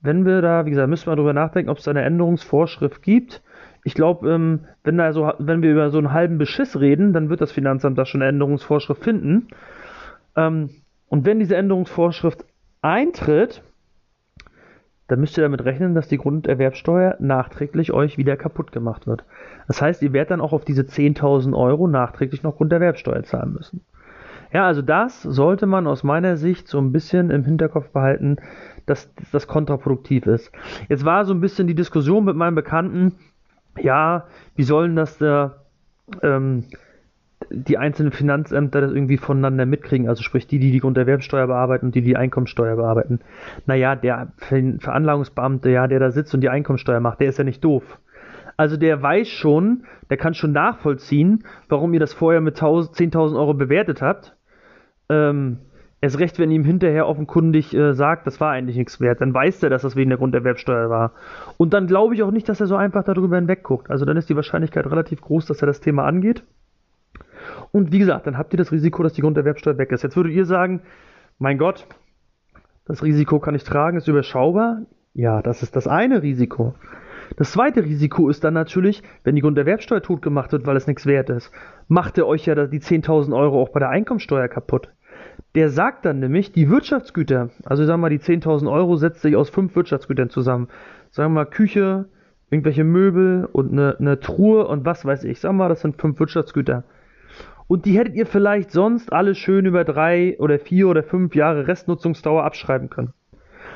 wenn 0.00 0.24
wir 0.24 0.40
da, 0.40 0.64
wie 0.64 0.70
gesagt, 0.70 0.88
müssen 0.88 1.10
wir 1.10 1.16
darüber 1.16 1.34
nachdenken, 1.34 1.70
ob 1.70 1.78
es 1.78 1.84
da 1.84 1.90
eine 1.90 2.02
Änderungsvorschrift 2.02 3.02
gibt. 3.02 3.42
Ich 3.84 3.94
glaube, 3.94 4.30
ähm, 4.30 4.60
wenn, 4.82 5.12
so, 5.12 5.32
wenn 5.38 5.62
wir 5.62 5.72
über 5.72 5.90
so 5.90 5.98
einen 5.98 6.12
halben 6.12 6.38
Beschiss 6.38 6.80
reden, 6.80 7.12
dann 7.12 7.28
wird 7.28 7.40
das 7.40 7.52
Finanzamt 7.52 7.98
da 7.98 8.06
schon 8.06 8.22
eine 8.22 8.30
Änderungsvorschrift 8.30 9.02
finden. 9.02 9.48
Ähm, 10.36 10.70
und 11.08 11.24
wenn 11.26 11.38
diese 11.38 11.56
Änderungsvorschrift 11.56 12.44
eintritt, 12.82 13.62
dann 15.08 15.20
müsst 15.20 15.36
ihr 15.36 15.42
damit 15.42 15.64
rechnen, 15.64 15.94
dass 15.94 16.06
die 16.06 16.18
Grunderwerbsteuer 16.18 17.16
nachträglich 17.18 17.92
euch 17.92 18.16
wieder 18.16 18.36
kaputt 18.36 18.70
gemacht 18.70 19.08
wird. 19.08 19.24
Das 19.66 19.82
heißt, 19.82 20.02
ihr 20.02 20.12
werdet 20.12 20.30
dann 20.30 20.40
auch 20.40 20.52
auf 20.52 20.64
diese 20.64 20.82
10.000 20.82 21.56
Euro 21.56 21.88
nachträglich 21.88 22.44
noch 22.44 22.56
Grunderwerbsteuer 22.56 23.24
zahlen 23.24 23.52
müssen. 23.52 23.80
Ja, 24.52 24.66
also 24.66 24.82
das 24.82 25.22
sollte 25.22 25.66
man 25.66 25.86
aus 25.86 26.04
meiner 26.04 26.36
Sicht 26.36 26.68
so 26.68 26.78
ein 26.78 26.92
bisschen 26.92 27.30
im 27.30 27.44
Hinterkopf 27.44 27.90
behalten, 27.90 28.36
dass 28.86 29.12
das 29.32 29.46
kontraproduktiv 29.46 30.26
ist. 30.26 30.52
Jetzt 30.88 31.04
war 31.04 31.24
so 31.24 31.34
ein 31.34 31.40
bisschen 31.40 31.66
die 31.66 31.74
Diskussion 31.74 32.24
mit 32.24 32.36
meinem 32.36 32.54
Bekannten, 32.54 33.16
ja, 33.78 34.26
wie 34.56 34.64
sollen 34.64 34.96
das 34.96 35.18
der 35.18 35.56
ähm, 36.22 36.64
die 37.50 37.78
einzelnen 37.78 38.12
Finanzämter 38.12 38.80
das 38.80 38.92
irgendwie 38.92 39.16
voneinander 39.16 39.66
mitkriegen, 39.66 40.08
also 40.08 40.22
sprich 40.22 40.46
die, 40.46 40.58
die 40.58 40.70
die 40.70 40.78
Grunderwerbsteuer 40.78 41.48
bearbeiten 41.48 41.86
und 41.86 41.94
die, 41.94 42.02
die 42.02 42.16
Einkommensteuer 42.16 42.76
bearbeiten. 42.76 43.20
Naja, 43.66 43.96
der 43.96 44.32
Veranlagungsbeamte, 44.38 45.70
ja, 45.70 45.88
der 45.88 45.98
da 45.98 46.10
sitzt 46.10 46.34
und 46.34 46.42
die 46.42 46.48
Einkommensteuer 46.48 47.00
macht, 47.00 47.20
der 47.20 47.28
ist 47.28 47.38
ja 47.38 47.44
nicht 47.44 47.64
doof. 47.64 47.98
Also 48.56 48.76
der 48.76 49.02
weiß 49.02 49.28
schon, 49.28 49.84
der 50.10 50.16
kann 50.16 50.34
schon 50.34 50.52
nachvollziehen, 50.52 51.44
warum 51.68 51.92
ihr 51.94 52.00
das 52.00 52.12
vorher 52.12 52.40
mit 52.40 52.58
10.000 52.58 53.36
Euro 53.36 53.54
bewertet 53.54 54.02
habt. 54.02 54.36
Ähm, 55.08 55.58
erst 56.00 56.18
recht, 56.18 56.38
wenn 56.38 56.50
ihm 56.50 56.64
hinterher 56.64 57.08
offenkundig 57.08 57.74
äh, 57.74 57.94
sagt, 57.94 58.26
das 58.26 58.40
war 58.40 58.52
eigentlich 58.52 58.76
nichts 58.76 59.00
wert, 59.00 59.20
dann 59.20 59.34
weiß 59.34 59.62
er, 59.62 59.70
dass 59.70 59.82
das 59.82 59.96
wegen 59.96 60.10
der 60.10 60.18
Grunderwerbsteuer 60.18 60.88
war. 60.88 61.12
Und 61.56 61.72
dann 61.74 61.86
glaube 61.86 62.14
ich 62.14 62.22
auch 62.22 62.30
nicht, 62.30 62.48
dass 62.48 62.60
er 62.60 62.66
so 62.66 62.76
einfach 62.76 63.02
darüber 63.02 63.36
hinwegguckt. 63.36 63.90
Also 63.90 64.04
dann 64.04 64.16
ist 64.16 64.28
die 64.28 64.36
Wahrscheinlichkeit 64.36 64.86
relativ 64.86 65.20
groß, 65.20 65.46
dass 65.46 65.62
er 65.62 65.66
das 65.66 65.80
Thema 65.80 66.04
angeht. 66.04 66.44
Und 67.72 67.92
wie 67.92 67.98
gesagt, 67.98 68.26
dann 68.26 68.38
habt 68.38 68.52
ihr 68.52 68.58
das 68.58 68.72
Risiko, 68.72 69.02
dass 69.02 69.12
die 69.12 69.22
Grunderwerbsteuer 69.22 69.78
weg 69.78 69.92
ist. 69.92 70.02
Jetzt 70.02 70.16
würdet 70.16 70.32
ihr 70.32 70.44
sagen, 70.44 70.82
mein 71.38 71.58
Gott, 71.58 71.86
das 72.84 73.02
Risiko 73.02 73.38
kann 73.38 73.54
ich 73.54 73.64
tragen, 73.64 73.96
ist 73.96 74.08
überschaubar. 74.08 74.82
Ja, 75.14 75.42
das 75.42 75.62
ist 75.62 75.76
das 75.76 75.86
eine 75.86 76.22
Risiko. 76.22 76.74
Das 77.36 77.52
zweite 77.52 77.84
Risiko 77.84 78.28
ist 78.28 78.42
dann 78.42 78.54
natürlich, 78.54 79.02
wenn 79.22 79.36
die 79.36 79.40
Grunderwerbsteuer 79.40 80.02
tot 80.02 80.22
gemacht 80.22 80.52
wird, 80.52 80.66
weil 80.66 80.76
es 80.76 80.86
nichts 80.86 81.06
wert 81.06 81.30
ist, 81.30 81.52
macht 81.88 82.18
er 82.18 82.26
euch 82.26 82.46
ja 82.46 82.54
die 82.66 82.80
10.000 82.80 83.34
Euro 83.36 83.62
auch 83.62 83.68
bei 83.68 83.80
der 83.80 83.90
Einkommensteuer 83.90 84.48
kaputt. 84.48 84.90
Der 85.54 85.68
sagt 85.68 86.04
dann 86.04 86.20
nämlich, 86.20 86.52
die 86.52 86.70
Wirtschaftsgüter, 86.70 87.50
also 87.64 87.84
sagen 87.84 88.00
wir 88.00 88.08
mal, 88.08 88.10
die 88.10 88.18
10.000 88.18 88.70
Euro 88.70 88.96
setzt 88.96 89.22
sich 89.22 89.36
aus 89.36 89.50
fünf 89.50 89.74
Wirtschaftsgütern 89.74 90.30
zusammen. 90.30 90.68
Sagen 91.10 91.32
wir 91.32 91.44
mal 91.44 91.46
Küche, 91.46 92.06
irgendwelche 92.50 92.84
Möbel 92.84 93.48
und 93.50 93.72
eine, 93.72 93.96
eine 93.98 94.20
Truhe 94.20 94.66
und 94.66 94.84
was 94.84 95.04
weiß 95.04 95.24
ich. 95.24 95.40
Sagen 95.40 95.56
wir 95.56 95.64
mal, 95.64 95.68
das 95.68 95.80
sind 95.80 96.00
fünf 96.00 96.18
Wirtschaftsgüter. 96.20 96.84
Und 97.70 97.84
die 97.84 97.96
hättet 97.96 98.16
ihr 98.16 98.26
vielleicht 98.26 98.72
sonst 98.72 99.12
alle 99.12 99.36
schön 99.36 99.64
über 99.64 99.84
drei 99.84 100.36
oder 100.40 100.58
vier 100.58 100.88
oder 100.88 101.04
fünf 101.04 101.36
Jahre 101.36 101.68
Restnutzungsdauer 101.68 102.42
abschreiben 102.42 102.90
können. 102.90 103.12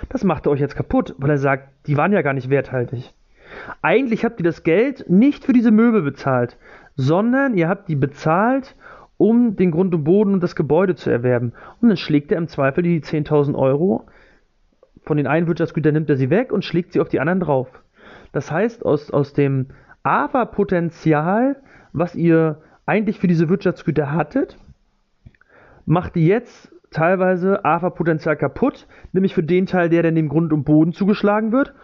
Das 0.09 0.25
macht 0.25 0.47
er 0.47 0.51
euch 0.51 0.59
jetzt 0.59 0.75
kaputt, 0.75 1.15
weil 1.17 1.31
er 1.31 1.39
sagt, 1.39 1.69
die 1.87 1.97
waren 1.97 2.13
ja 2.13 2.23
gar 2.23 2.33
nicht 2.33 2.51
werthaltig. 2.51 3.15
Eigentlich 3.83 4.25
habt 4.25 4.41
ihr 4.41 4.45
das 4.45 4.65
Geld 4.65 5.09
nicht 5.09 5.45
für 5.45 5.53
diese 5.53 5.71
Möbel 5.71 6.03
bezahlt, 6.03 6.59
sondern 6.97 7.55
ihr 7.55 7.69
habt 7.69 7.89
die 7.89 7.95
bezahlt, 7.95 8.75
um 9.17 9.55
den 9.55 9.71
Grund 9.71 9.95
und 9.95 10.03
Boden 10.03 10.35
und 10.35 10.43
das 10.43 10.57
Gebäude 10.57 10.97
zu 10.97 11.09
erwerben. 11.09 11.53
Und 11.81 11.89
dann 11.89 11.97
schlägt 11.97 12.33
er 12.33 12.39
im 12.39 12.49
Zweifel 12.49 12.83
die 12.83 13.01
10.000 13.01 13.55
Euro, 13.55 14.07
von 15.05 15.19
den 15.19 15.29
einen 15.29 15.47
Wirtschaftsgütern 15.47 15.95
nimmt 15.95 16.11
er 16.11 16.17
sie 16.17 16.31
weg 16.31 16.51
und 16.51 16.65
schlägt 16.65 16.95
sie 16.95 17.01
auf 17.01 17.11
die 17.11 17.21
anderen 17.21 17.39
drauf. 17.39 17.69
Das 18.33 18.51
heißt, 18.51 18.85
aus, 18.85 19.13
aus 19.13 19.35
dem 19.35 19.69
AFA-Potenzial, 20.03 21.55
was 21.93 22.17
ihr 22.17 22.61
eigentlich 22.87 23.19
für 23.19 23.29
diese 23.29 23.49
Wirtschaftsgüter 23.49 24.13
hattet, 24.13 24.59
macht 25.87 26.15
die 26.15 26.27
jetzt 26.27 26.71
teilweise 26.91 27.65
AFA-Potenzial 27.65 28.37
kaputt, 28.37 28.87
nämlich 29.13 29.35
für 29.35 29.43
den 29.43 29.67
Teil, 29.67 29.89
der 29.89 30.03
dann 30.03 30.15
dem 30.15 30.29
Grund 30.29 30.53
und 30.53 30.65
Boden 30.65 30.93
zugeschlagen 30.93 31.53
wird. 31.53 31.75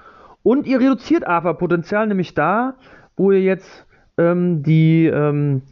Und 0.42 0.66
ihr 0.66 0.80
reduziert 0.80 1.26
AFA-Potenzial 1.26 2.07
nämlich 2.07 2.35
da, 2.35 2.75
wo 3.16 3.33
ihr 3.33 3.42
jetzt 3.42 3.87
ähm, 4.16 4.62
die, 4.62 5.07
ähm, 5.07 5.62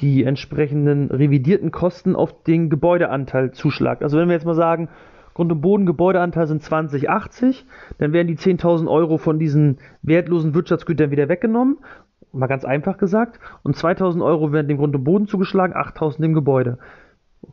die 0.00 0.24
entsprechenden 0.24 1.10
revidierten 1.10 1.70
Kosten 1.70 2.14
auf 2.14 2.44
den 2.44 2.70
Gebäudeanteil 2.70 3.52
zuschlagt. 3.52 4.02
Also 4.02 4.18
wenn 4.18 4.28
wir 4.28 4.34
jetzt 4.34 4.46
mal 4.46 4.54
sagen, 4.54 4.88
Grund- 5.34 5.50
und 5.50 5.60
Boden 5.62 5.84
Gebäudeanteil 5.84 6.46
sind 6.46 6.62
2080, 6.62 7.66
dann 7.98 8.12
werden 8.12 8.28
die 8.28 8.36
10.000 8.36 8.88
Euro 8.88 9.18
von 9.18 9.40
diesen 9.40 9.78
wertlosen 10.02 10.54
Wirtschaftsgütern 10.54 11.10
wieder 11.10 11.28
weggenommen 11.28 11.78
Mal 12.34 12.46
ganz 12.46 12.64
einfach 12.64 12.98
gesagt. 12.98 13.38
Und 13.62 13.76
2000 13.76 14.22
Euro 14.22 14.52
werden 14.52 14.68
dem 14.68 14.78
Grund 14.78 14.94
und 14.94 15.04
Boden 15.04 15.26
zugeschlagen, 15.26 15.74
8000 15.74 16.24
dem 16.24 16.34
Gebäude. 16.34 16.78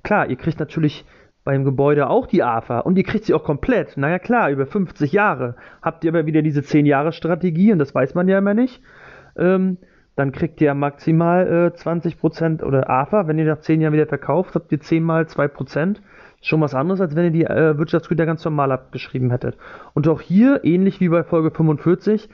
Klar, 0.03 0.29
ihr 0.29 0.37
kriegt 0.37 0.59
natürlich 0.59 1.05
beim 1.43 1.63
Gebäude 1.63 2.09
auch 2.09 2.27
die 2.27 2.43
AFA 2.43 2.79
und 2.79 2.97
ihr 2.97 3.03
kriegt 3.03 3.25
sie 3.25 3.33
auch 3.33 3.43
komplett. 3.43 3.97
Naja, 3.97 4.19
klar, 4.19 4.51
über 4.51 4.65
50 4.65 5.11
Jahre 5.11 5.55
habt 5.81 6.03
ihr 6.03 6.11
aber 6.11 6.25
wieder 6.25 6.41
diese 6.41 6.61
10-Jahre-Strategie 6.61 7.71
und 7.71 7.79
das 7.79 7.95
weiß 7.95 8.13
man 8.13 8.27
ja 8.27 8.37
immer 8.37 8.53
nicht. 8.53 8.81
Ähm, 9.35 9.77
dann 10.15 10.31
kriegt 10.31 10.61
ihr 10.61 10.73
maximal 10.73 11.71
äh, 11.73 11.77
20% 11.77 12.63
oder 12.63 12.89
AFA. 12.89 13.27
Wenn 13.27 13.39
ihr 13.39 13.45
nach 13.45 13.59
10 13.59 13.81
Jahren 13.81 13.93
wieder 13.93 14.07
verkauft, 14.07 14.55
habt 14.55 14.71
ihr 14.71 14.79
10 14.79 15.03
mal 15.03 15.23
2%. 15.23 15.97
Schon 16.41 16.61
was 16.61 16.75
anderes, 16.75 17.01
als 17.01 17.15
wenn 17.15 17.25
ihr 17.25 17.31
die 17.31 17.45
äh, 17.45 17.77
Wirtschaftsgüter 17.77 18.25
ganz 18.25 18.43
normal 18.43 18.71
abgeschrieben 18.71 19.31
hättet. 19.31 19.57
Und 19.93 20.07
auch 20.07 20.21
hier, 20.21 20.61
ähnlich 20.63 20.99
wie 20.99 21.09
bei 21.09 21.23
Folge 21.23 21.51
45, 21.51 22.29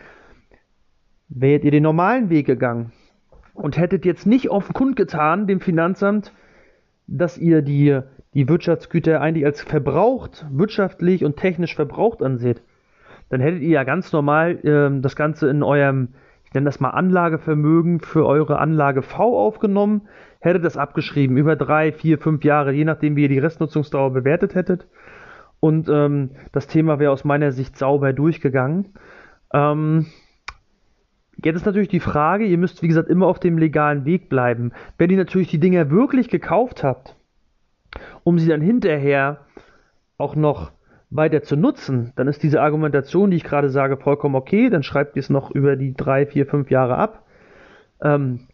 wäret 1.29 1.63
ihr 1.63 1.71
den 1.71 1.83
normalen 1.83 2.29
Weg 2.29 2.45
gegangen 2.45 2.91
und 3.53 3.77
hättet 3.77 4.05
jetzt 4.05 4.25
nicht 4.25 4.49
offen 4.49 4.73
kundgetan 4.73 5.47
dem 5.47 5.59
Finanzamt, 5.59 6.31
dass 7.07 7.37
ihr 7.37 7.61
die, 7.61 7.99
die 8.33 8.47
Wirtschaftsgüter 8.47 9.21
eigentlich 9.21 9.45
als 9.45 9.61
verbraucht, 9.61 10.45
wirtschaftlich 10.51 11.25
und 11.25 11.37
technisch 11.37 11.75
verbraucht 11.75 12.21
anseht, 12.21 12.61
dann 13.29 13.41
hättet 13.41 13.61
ihr 13.61 13.69
ja 13.69 13.83
ganz 13.83 14.13
normal 14.13 14.59
ähm, 14.63 15.01
das 15.01 15.15
Ganze 15.15 15.49
in 15.49 15.63
eurem, 15.63 16.09
ich 16.45 16.53
nenne 16.53 16.65
das 16.65 16.79
mal 16.79 16.91
Anlagevermögen 16.91 17.99
für 17.99 18.25
eure 18.25 18.59
Anlage 18.59 19.01
V 19.01 19.37
aufgenommen, 19.37 20.03
hättet 20.39 20.63
das 20.63 20.77
abgeschrieben 20.77 21.35
über 21.35 21.55
drei, 21.55 21.91
vier, 21.91 22.19
fünf 22.19 22.43
Jahre, 22.43 22.71
je 22.71 22.85
nachdem, 22.85 23.15
wie 23.15 23.23
ihr 23.23 23.29
die 23.29 23.39
Restnutzungsdauer 23.39 24.11
bewertet 24.11 24.55
hättet. 24.55 24.87
Und 25.59 25.89
ähm, 25.89 26.31
das 26.51 26.67
Thema 26.67 26.99
wäre 26.99 27.11
aus 27.11 27.25
meiner 27.25 27.51
Sicht 27.51 27.77
sauber 27.77 28.13
durchgegangen. 28.13 28.93
Ähm, 29.51 30.05
Jetzt 31.43 31.57
ist 31.57 31.65
natürlich 31.65 31.87
die 31.87 31.99
Frage, 31.99 32.45
ihr 32.45 32.57
müsst 32.57 32.81
wie 32.81 32.87
gesagt 32.87 33.09
immer 33.09 33.27
auf 33.27 33.39
dem 33.39 33.57
legalen 33.57 34.05
Weg 34.05 34.27
bleiben. 34.27 34.71
Wenn 34.97 35.11
ihr 35.11 35.17
natürlich 35.17 35.49
die 35.49 35.59
Dinger 35.59 35.91
wirklich 35.91 36.29
gekauft 36.29 36.83
habt, 36.83 37.15
um 38.23 38.39
sie 38.39 38.47
dann 38.47 38.61
hinterher 38.61 39.41
auch 40.17 40.35
noch 40.35 40.71
weiter 41.09 41.43
zu 41.43 41.55
nutzen, 41.55 42.11
dann 42.15 42.27
ist 42.27 42.41
diese 42.41 42.61
Argumentation, 42.61 43.29
die 43.29 43.37
ich 43.37 43.43
gerade 43.43 43.69
sage, 43.69 43.97
vollkommen 43.97 44.35
okay. 44.35 44.69
Dann 44.69 44.83
schreibt 44.83 45.15
ihr 45.15 45.19
es 45.19 45.29
noch 45.29 45.51
über 45.51 45.75
die 45.75 45.93
drei, 45.93 46.25
vier, 46.25 46.47
fünf 46.47 46.71
Jahre 46.71 46.97
ab. 46.97 47.23
Ähm, 48.01 48.47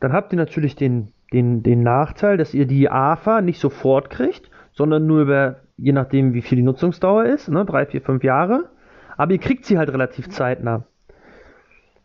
dann 0.00 0.12
habt 0.12 0.32
ihr 0.32 0.38
natürlich 0.38 0.76
den, 0.76 1.12
den, 1.32 1.62
den 1.62 1.82
Nachteil, 1.82 2.36
dass 2.38 2.54
ihr 2.54 2.66
die 2.66 2.90
AFA 2.90 3.42
nicht 3.42 3.60
sofort 3.60 4.08
kriegt, 4.08 4.50
sondern 4.72 5.06
nur 5.06 5.20
über, 5.20 5.60
je 5.76 5.92
nachdem, 5.92 6.32
wie 6.32 6.42
viel 6.42 6.56
die 6.56 6.62
Nutzungsdauer 6.62 7.26
ist, 7.26 7.48
ne, 7.48 7.64
drei, 7.64 7.86
vier, 7.86 8.00
fünf 8.00 8.24
Jahre. 8.24 8.70
Aber 9.16 9.32
ihr 9.32 9.38
kriegt 9.38 9.66
sie 9.66 9.78
halt 9.78 9.92
relativ 9.92 10.30
zeitnah 10.30 10.84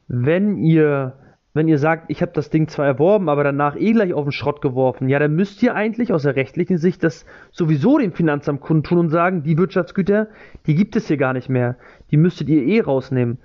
wenn 0.10 0.58
ihr, 0.58 1.14
wenn 1.54 1.68
ihr 1.68 1.78
sagt, 1.78 2.10
ich 2.10 2.22
habe 2.22 2.32
das 2.34 2.50
Ding 2.50 2.68
zwar 2.68 2.88
erworben, 2.88 3.30
aber 3.30 3.44
danach 3.44 3.76
eh 3.78 3.94
gleich 3.94 4.14
auf 4.14 4.26
den 4.26 4.32
Schrott 4.32 4.62
geworfen, 4.62 5.08
ja, 5.08 5.20
dann 5.20 5.36
müsst 5.36 5.64
ihr 5.64 5.76
eigentlich 5.76 6.12
aus 6.12 6.24
der 6.24 6.36
rechtlichen 6.36 6.80
Sicht 6.80 7.04
das 7.04 7.26
sowieso 7.52 8.00
dem 8.00 8.12
Finanzamt 8.12 8.60
kundtun 8.60 8.98
und 8.98 9.10
sagen, 9.10 9.44
die 9.44 9.58
Wirtschaftsgüter, 9.58 10.28
die 10.66 10.76
gibt 10.76 10.96
es 10.96 11.08
hier 11.08 11.18
gar 11.18 11.34
nicht 11.34 11.48
mehr. 11.48 11.78
Die 12.12 12.18
müsstet 12.18 12.50
ihr 12.50 12.64
eh 12.64 12.82
rausnehmen. 12.82 13.38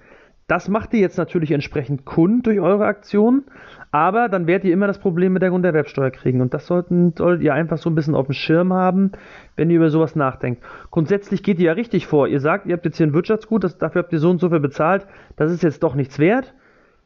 Das 0.46 0.68
macht 0.68 0.92
ihr 0.92 1.00
jetzt 1.00 1.16
natürlich 1.16 1.52
entsprechend 1.52 2.04
kund 2.04 2.46
durch 2.46 2.60
eure 2.60 2.84
Aktion, 2.84 3.44
aber 3.90 4.28
dann 4.28 4.46
werdet 4.46 4.66
ihr 4.66 4.74
immer 4.74 4.86
das 4.86 4.98
Problem 4.98 5.32
mit 5.32 5.40
der 5.40 5.48
Grunderwerbsteuer 5.48 6.10
kriegen. 6.10 6.42
Und 6.42 6.52
das 6.52 6.66
sollten, 6.66 7.14
solltet 7.16 7.42
ihr 7.42 7.54
einfach 7.54 7.78
so 7.78 7.88
ein 7.88 7.94
bisschen 7.94 8.14
auf 8.14 8.26
dem 8.26 8.34
Schirm 8.34 8.72
haben, 8.72 9.12
wenn 9.56 9.70
ihr 9.70 9.76
über 9.76 9.88
sowas 9.88 10.16
nachdenkt. 10.16 10.62
Grundsätzlich 10.90 11.42
geht 11.42 11.58
ihr 11.60 11.66
ja 11.66 11.72
richtig 11.72 12.06
vor. 12.06 12.28
Ihr 12.28 12.40
sagt, 12.40 12.66
ihr 12.66 12.74
habt 12.74 12.84
jetzt 12.84 12.98
hier 12.98 13.06
ein 13.06 13.14
Wirtschaftsgut, 13.14 13.64
das, 13.64 13.78
dafür 13.78 14.02
habt 14.02 14.12
ihr 14.12 14.18
so 14.18 14.28
und 14.28 14.38
so 14.38 14.50
viel 14.50 14.60
bezahlt, 14.60 15.06
das 15.36 15.50
ist 15.50 15.62
jetzt 15.62 15.82
doch 15.82 15.94
nichts 15.94 16.18
wert. 16.18 16.52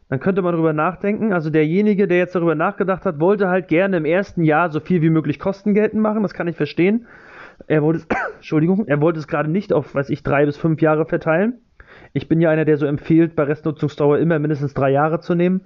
Dann 0.08 0.20
könnte 0.20 0.42
man 0.42 0.52
darüber 0.52 0.72
nachdenken. 0.72 1.32
Also 1.32 1.50
derjenige, 1.50 2.08
der 2.08 2.18
jetzt 2.18 2.34
darüber 2.34 2.54
nachgedacht 2.54 3.04
hat, 3.04 3.20
wollte 3.20 3.48
halt 3.48 3.68
gerne 3.68 3.98
im 3.98 4.04
ersten 4.04 4.42
Jahr 4.42 4.70
so 4.70 4.80
viel 4.80 5.02
wie 5.02 5.10
möglich 5.10 5.38
Kosten 5.38 5.74
geltend 5.74 6.02
machen. 6.02 6.22
Das 6.22 6.34
kann 6.34 6.48
ich 6.48 6.56
verstehen. 6.56 7.06
Er 7.66 7.82
wollte 7.82 8.00
es, 8.00 8.06
Entschuldigung, 8.36 8.86
er 8.88 9.00
wollte 9.00 9.20
es 9.20 9.28
gerade 9.28 9.50
nicht 9.50 9.72
auf, 9.72 9.94
weiß 9.94 10.10
ich, 10.10 10.22
drei 10.22 10.46
bis 10.46 10.56
fünf 10.56 10.80
Jahre 10.80 11.04
verteilen. 11.04 11.60
Ich 12.18 12.26
bin 12.26 12.40
ja 12.40 12.50
einer, 12.50 12.64
der 12.64 12.78
so 12.78 12.84
empfiehlt, 12.84 13.36
bei 13.36 13.44
Restnutzungsdauer 13.44 14.18
immer 14.18 14.40
mindestens 14.40 14.74
drei 14.74 14.90
Jahre 14.90 15.20
zu 15.20 15.36
nehmen. 15.36 15.60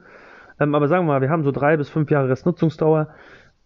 Ähm, 0.61 0.75
aber 0.75 0.87
sagen 0.87 1.07
wir 1.07 1.15
mal, 1.15 1.23
wir 1.23 1.31
haben 1.31 1.45
so 1.45 1.51
drei 1.51 1.79
bis 1.79 1.89
fünf 1.89 2.11
Jahre 2.11 2.29
Restnutzungsdauer. 2.29 3.09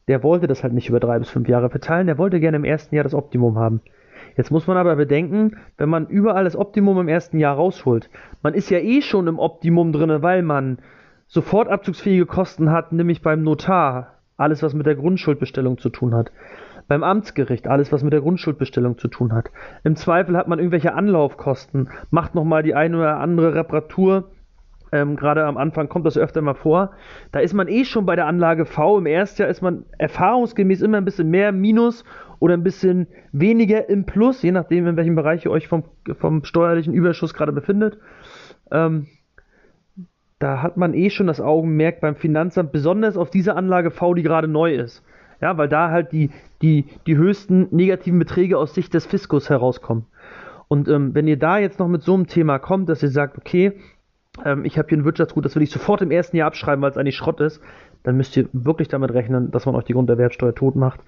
Der 0.06 0.22
wollte 0.22 0.46
das 0.46 0.62
halt 0.62 0.72
nicht 0.72 0.88
über 0.88 1.00
drei 1.00 1.18
bis 1.18 1.28
fünf 1.28 1.48
Jahre 1.48 1.68
verteilen. 1.68 2.06
Der 2.06 2.16
wollte 2.16 2.38
gerne 2.38 2.58
im 2.58 2.64
ersten 2.64 2.94
Jahr 2.94 3.02
das 3.02 3.12
Optimum 3.12 3.58
haben. 3.58 3.80
Jetzt 4.36 4.52
muss 4.52 4.68
man 4.68 4.76
aber 4.76 4.94
bedenken, 4.94 5.56
wenn 5.78 5.88
man 5.88 6.06
überall 6.06 6.44
das 6.44 6.54
Optimum 6.54 7.00
im 7.00 7.08
ersten 7.08 7.40
Jahr 7.40 7.56
rausholt, 7.56 8.08
man 8.44 8.54
ist 8.54 8.70
ja 8.70 8.78
eh 8.78 9.02
schon 9.02 9.26
im 9.26 9.40
Optimum 9.40 9.90
drin, 9.90 10.22
weil 10.22 10.42
man 10.42 10.78
sofort 11.26 11.66
abzugsfähige 11.66 12.26
Kosten 12.26 12.70
hat, 12.70 12.92
nämlich 12.92 13.20
beim 13.20 13.42
Notar, 13.42 14.12
alles 14.36 14.62
was 14.62 14.74
mit 14.74 14.86
der 14.86 14.94
Grundschuldbestellung 14.94 15.78
zu 15.78 15.88
tun 15.88 16.14
hat 16.14 16.30
beim 16.88 17.02
Amtsgericht 17.02 17.66
alles, 17.66 17.92
was 17.92 18.02
mit 18.02 18.12
der 18.12 18.20
Grundschuldbestellung 18.20 18.98
zu 18.98 19.08
tun 19.08 19.32
hat. 19.32 19.50
Im 19.84 19.96
Zweifel 19.96 20.36
hat 20.36 20.48
man 20.48 20.58
irgendwelche 20.58 20.94
Anlaufkosten, 20.94 21.90
macht 22.10 22.34
nochmal 22.34 22.62
die 22.62 22.74
eine 22.74 22.96
oder 22.96 23.18
andere 23.18 23.54
Reparatur. 23.54 24.30
Ähm, 24.92 25.16
Gerade 25.16 25.44
am 25.44 25.56
Anfang 25.56 25.88
kommt 25.88 26.06
das 26.06 26.16
öfter 26.16 26.42
mal 26.42 26.54
vor. 26.54 26.92
Da 27.32 27.40
ist 27.40 27.54
man 27.54 27.66
eh 27.66 27.84
schon 27.84 28.06
bei 28.06 28.14
der 28.14 28.26
Anlage 28.26 28.66
V. 28.66 28.98
Im 28.98 29.06
Erstjahr 29.06 29.48
ist 29.48 29.62
man 29.62 29.84
erfahrungsgemäß 29.98 30.80
immer 30.82 30.98
ein 30.98 31.04
bisschen 31.04 31.28
mehr 31.28 31.50
Minus 31.50 32.04
oder 32.38 32.54
ein 32.54 32.62
bisschen 32.62 33.08
weniger 33.32 33.88
im 33.88 34.04
Plus, 34.04 34.42
je 34.42 34.52
nachdem, 34.52 34.86
in 34.86 34.96
welchem 34.96 35.16
Bereich 35.16 35.44
ihr 35.44 35.50
euch 35.50 35.66
vom, 35.66 35.84
vom 36.18 36.44
steuerlichen 36.44 36.94
Überschuss 36.94 37.34
gerade 37.34 37.52
befindet. 37.52 37.98
Ähm, 38.70 39.06
da 40.38 40.62
hat 40.62 40.76
man 40.76 40.94
eh 40.94 41.10
schon 41.10 41.26
das 41.26 41.40
Augenmerk 41.40 42.00
beim 42.00 42.14
Finanzamt, 42.14 42.70
besonders 42.70 43.16
auf 43.16 43.30
diese 43.30 43.56
Anlage 43.56 43.90
V, 43.90 44.14
die 44.14 44.22
gerade 44.22 44.48
neu 44.48 44.74
ist. 44.74 45.02
Ja, 45.40 45.58
weil 45.58 45.68
da 45.68 45.90
halt 45.90 46.12
die, 46.12 46.30
die, 46.62 46.86
die 47.06 47.16
höchsten 47.16 47.68
negativen 47.70 48.18
Beträge 48.18 48.58
aus 48.58 48.74
Sicht 48.74 48.94
des 48.94 49.06
Fiskus 49.06 49.50
herauskommen. 49.50 50.06
Und 50.68 50.88
ähm, 50.88 51.14
wenn 51.14 51.28
ihr 51.28 51.38
da 51.38 51.58
jetzt 51.58 51.78
noch 51.78 51.88
mit 51.88 52.02
so 52.02 52.14
einem 52.14 52.26
Thema 52.26 52.58
kommt, 52.58 52.88
dass 52.88 53.02
ihr 53.02 53.10
sagt, 53.10 53.38
okay, 53.38 53.72
ähm, 54.44 54.64
ich 54.64 54.78
habe 54.78 54.88
hier 54.88 54.98
ein 54.98 55.04
Wirtschaftsgut, 55.04 55.44
das 55.44 55.54
will 55.54 55.62
ich 55.62 55.70
sofort 55.70 56.02
im 56.02 56.10
ersten 56.10 56.36
Jahr 56.36 56.48
abschreiben, 56.48 56.82
weil 56.82 56.90
es 56.90 56.96
eigentlich 56.96 57.16
Schrott 57.16 57.40
ist, 57.40 57.60
dann 58.02 58.16
müsst 58.16 58.36
ihr 58.36 58.48
wirklich 58.52 58.88
damit 58.88 59.12
rechnen, 59.12 59.50
dass 59.50 59.66
man 59.66 59.74
euch 59.74 59.84
die 59.84 59.92
Grunderwerbsteuer 59.92 60.54
tot 60.54 60.76
macht 60.76 61.00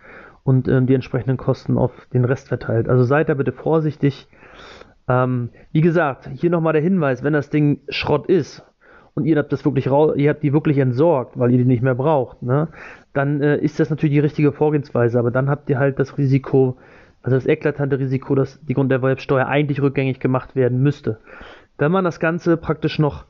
und 0.44 0.68
ähm, 0.68 0.86
die 0.86 0.94
entsprechenden 0.94 1.36
Kosten 1.36 1.78
auf 1.78 1.92
den 2.12 2.24
Rest 2.24 2.48
verteilt. 2.48 2.88
Also 2.88 3.04
seid 3.04 3.28
da 3.28 3.34
bitte 3.34 3.52
vorsichtig. 3.52 4.28
Ähm, 5.08 5.50
wie 5.72 5.80
gesagt, 5.80 6.28
hier 6.34 6.50
nochmal 6.50 6.74
der 6.74 6.82
Hinweis, 6.82 7.22
wenn 7.22 7.32
das 7.32 7.50
Ding 7.50 7.80
Schrott 7.88 8.26
ist 8.26 8.64
und 9.18 9.24
ihr 9.24 9.36
habt 9.36 9.52
das 9.52 9.64
wirklich 9.64 9.86
ihr 9.86 10.30
habt 10.30 10.42
die 10.42 10.52
wirklich 10.52 10.78
entsorgt, 10.78 11.38
weil 11.38 11.50
ihr 11.50 11.58
die 11.58 11.64
nicht 11.64 11.82
mehr 11.82 11.96
braucht, 11.96 12.42
ne? 12.42 12.68
dann 13.12 13.42
äh, 13.42 13.58
ist 13.58 13.80
das 13.80 13.90
natürlich 13.90 14.14
die 14.14 14.20
richtige 14.20 14.52
Vorgehensweise, 14.52 15.18
aber 15.18 15.32
dann 15.32 15.50
habt 15.50 15.68
ihr 15.68 15.78
halt 15.78 15.98
das 15.98 16.16
Risiko, 16.18 16.76
also 17.22 17.36
das 17.36 17.46
eklatante 17.46 17.98
Risiko, 17.98 18.36
dass 18.36 18.60
die 18.64 18.74
Grunderwerbsteuer 18.74 19.46
eigentlich 19.46 19.82
rückgängig 19.82 20.20
gemacht 20.20 20.54
werden 20.54 20.82
müsste. 20.82 21.18
Wenn 21.78 21.90
man 21.90 22.04
das 22.04 22.20
Ganze 22.20 22.56
praktisch 22.56 23.00
noch, 23.00 23.24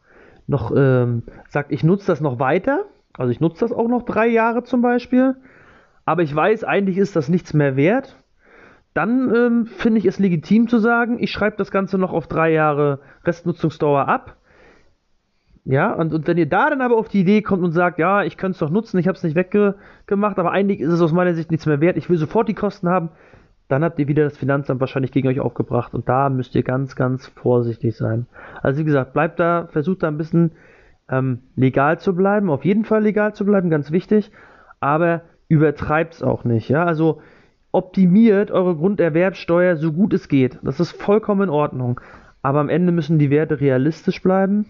noch 0.46 0.72
ähm, 0.76 1.22
sagt, 1.48 1.72
ich 1.72 1.82
nutze 1.82 2.06
das 2.06 2.20
noch 2.20 2.38
weiter, 2.38 2.84
also 3.16 3.30
ich 3.32 3.40
nutze 3.40 3.60
das 3.60 3.72
auch 3.72 3.88
noch 3.88 4.04
drei 4.04 4.26
Jahre 4.26 4.62
zum 4.62 4.82
Beispiel, 4.82 5.36
aber 6.04 6.22
ich 6.22 6.34
weiß, 6.34 6.64
eigentlich 6.64 6.98
ist 6.98 7.16
das 7.16 7.28
nichts 7.28 7.54
mehr 7.54 7.76
wert, 7.76 8.16
dann 8.92 9.34
ähm, 9.34 9.66
finde 9.66 10.00
ich 10.00 10.06
es 10.06 10.18
legitim 10.18 10.68
zu 10.68 10.78
sagen, 10.78 11.18
ich 11.18 11.30
schreibe 11.30 11.56
das 11.56 11.70
Ganze 11.70 11.98
noch 11.98 12.12
auf 12.12 12.26
drei 12.26 12.52
Jahre 12.52 13.00
Restnutzungsdauer 13.24 14.08
ab 14.08 14.37
ja, 15.68 15.92
und, 15.92 16.14
und 16.14 16.26
wenn 16.26 16.38
ihr 16.38 16.48
da 16.48 16.70
dann 16.70 16.80
aber 16.80 16.96
auf 16.96 17.10
die 17.10 17.20
Idee 17.20 17.42
kommt 17.42 17.62
und 17.62 17.72
sagt, 17.72 17.98
ja, 17.98 18.22
ich 18.22 18.38
könnte 18.38 18.52
es 18.52 18.58
doch 18.58 18.70
nutzen, 18.70 18.96
ich 18.96 19.06
habe 19.06 19.16
es 19.18 19.22
nicht 19.22 19.36
weggemacht, 19.36 20.38
aber 20.38 20.50
eigentlich 20.50 20.80
ist 20.80 20.90
es 20.90 21.02
aus 21.02 21.12
meiner 21.12 21.34
Sicht 21.34 21.50
nichts 21.50 21.66
mehr 21.66 21.82
wert, 21.82 21.98
ich 21.98 22.08
will 22.08 22.16
sofort 22.16 22.48
die 22.48 22.54
Kosten 22.54 22.88
haben, 22.88 23.10
dann 23.68 23.84
habt 23.84 23.98
ihr 23.98 24.08
wieder 24.08 24.24
das 24.24 24.38
Finanzamt 24.38 24.80
wahrscheinlich 24.80 25.12
gegen 25.12 25.28
euch 25.28 25.40
aufgebracht 25.40 25.92
und 25.92 26.08
da 26.08 26.30
müsst 26.30 26.54
ihr 26.54 26.62
ganz, 26.62 26.96
ganz 26.96 27.26
vorsichtig 27.26 27.98
sein. 27.98 28.24
Also 28.62 28.80
wie 28.80 28.84
gesagt, 28.84 29.12
bleibt 29.12 29.40
da, 29.40 29.68
versucht 29.70 30.04
da 30.04 30.08
ein 30.08 30.16
bisschen 30.16 30.52
ähm, 31.10 31.40
legal 31.54 31.98
zu 31.98 32.16
bleiben, 32.16 32.48
auf 32.48 32.64
jeden 32.64 32.86
Fall 32.86 33.02
legal 33.02 33.34
zu 33.34 33.44
bleiben, 33.44 33.68
ganz 33.68 33.92
wichtig, 33.92 34.32
aber 34.80 35.20
übertreibt 35.48 36.14
es 36.14 36.22
auch 36.22 36.44
nicht, 36.44 36.70
ja, 36.70 36.86
also 36.86 37.20
optimiert 37.72 38.50
eure 38.50 38.74
Grunderwerbsteuer 38.74 39.76
so 39.76 39.92
gut 39.92 40.14
es 40.14 40.28
geht, 40.28 40.58
das 40.62 40.80
ist 40.80 40.92
vollkommen 40.92 41.42
in 41.42 41.50
Ordnung, 41.50 42.00
aber 42.40 42.60
am 42.60 42.70
Ende 42.70 42.90
müssen 42.90 43.18
die 43.18 43.28
Werte 43.28 43.60
realistisch 43.60 44.22
bleiben, 44.22 44.64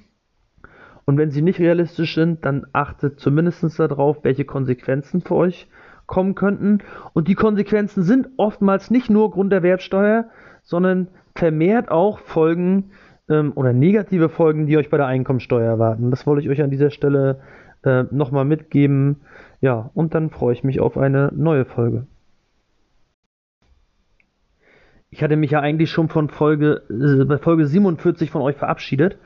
und 1.08 1.16
wenn 1.16 1.30
sie 1.30 1.40
nicht 1.40 1.58
realistisch 1.58 2.14
sind, 2.14 2.44
dann 2.44 2.66
achtet 2.74 3.18
zumindest 3.18 3.64
darauf, 3.80 4.24
welche 4.24 4.44
Konsequenzen 4.44 5.22
für 5.22 5.36
euch 5.36 5.66
kommen 6.04 6.34
könnten. 6.34 6.80
Und 7.14 7.28
die 7.28 7.34
Konsequenzen 7.34 8.02
sind 8.02 8.28
oftmals 8.36 8.90
nicht 8.90 9.08
nur 9.08 9.30
Grunderwerbsteuer, 9.30 10.26
sondern 10.62 11.08
vermehrt 11.34 11.90
auch 11.90 12.18
Folgen 12.18 12.90
ähm, 13.30 13.54
oder 13.54 13.72
negative 13.72 14.28
Folgen, 14.28 14.66
die 14.66 14.76
euch 14.76 14.90
bei 14.90 14.98
der 14.98 15.06
Einkommensteuer 15.06 15.64
erwarten. 15.64 16.10
Das 16.10 16.26
wollte 16.26 16.42
ich 16.42 16.50
euch 16.50 16.60
an 16.60 16.68
dieser 16.68 16.90
Stelle 16.90 17.40
äh, 17.84 18.04
nochmal 18.10 18.44
mitgeben. 18.44 19.22
Ja, 19.62 19.90
und 19.94 20.14
dann 20.14 20.28
freue 20.28 20.52
ich 20.52 20.62
mich 20.62 20.78
auf 20.78 20.98
eine 20.98 21.32
neue 21.34 21.64
Folge. 21.64 22.06
Ich 25.08 25.22
hatte 25.22 25.36
mich 25.36 25.52
ja 25.52 25.60
eigentlich 25.60 25.90
schon 25.90 26.10
von 26.10 26.28
Folge, 26.28 26.82
äh, 26.90 27.24
bei 27.24 27.38
Folge 27.38 27.66
47 27.66 28.30
von 28.30 28.42
euch 28.42 28.56
verabschiedet, 28.56 29.16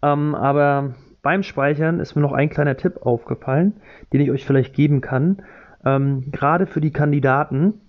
ähm, 0.00 0.34
aber 0.34 0.94
beim 1.26 1.42
Speichern 1.42 1.98
ist 1.98 2.14
mir 2.14 2.22
noch 2.22 2.30
ein 2.30 2.50
kleiner 2.50 2.76
Tipp 2.76 2.98
aufgefallen, 3.04 3.72
den 4.12 4.20
ich 4.20 4.30
euch 4.30 4.46
vielleicht 4.46 4.74
geben 4.74 5.00
kann. 5.00 5.42
Ähm, 5.84 6.30
gerade 6.30 6.66
für 6.66 6.80
die 6.80 6.92
Kandidaten, 6.92 7.80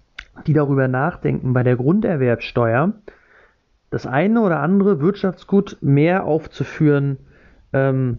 die 0.47 0.53
darüber 0.53 0.87
nachdenken, 0.87 1.53
bei 1.53 1.61
der 1.61 1.75
Grunderwerbsteuer 1.75 2.93
das 3.91 4.07
eine 4.07 4.41
oder 4.41 4.59
andere 4.61 5.01
Wirtschaftsgut 5.01 5.77
mehr 5.81 6.23
aufzuführen, 6.23 7.17
ähm, 7.73 8.17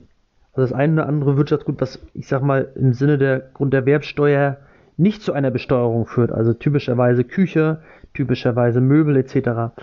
also 0.53 0.69
das 0.69 0.73
eine 0.73 0.93
oder 0.93 1.09
andere 1.09 1.37
Wirtschaftsgut, 1.37 1.81
was 1.81 2.01
ich 2.15 2.29
sag 2.29 2.43
mal 2.43 2.69
im 2.77 2.93
Sinne 2.93 3.19
der 3.19 3.41
Grunderwerbsteuer 3.41 4.59
nicht 4.97 5.23
zu 5.23 5.33
einer 5.33 5.51
Besteuerung 5.51 6.07
führt, 6.07 6.31
also 6.31 6.53
typischerweise 6.53 7.25
Küche, 7.25 7.81
typischerweise 8.15 8.81
Möbel 8.81 9.17
etc 9.17 9.75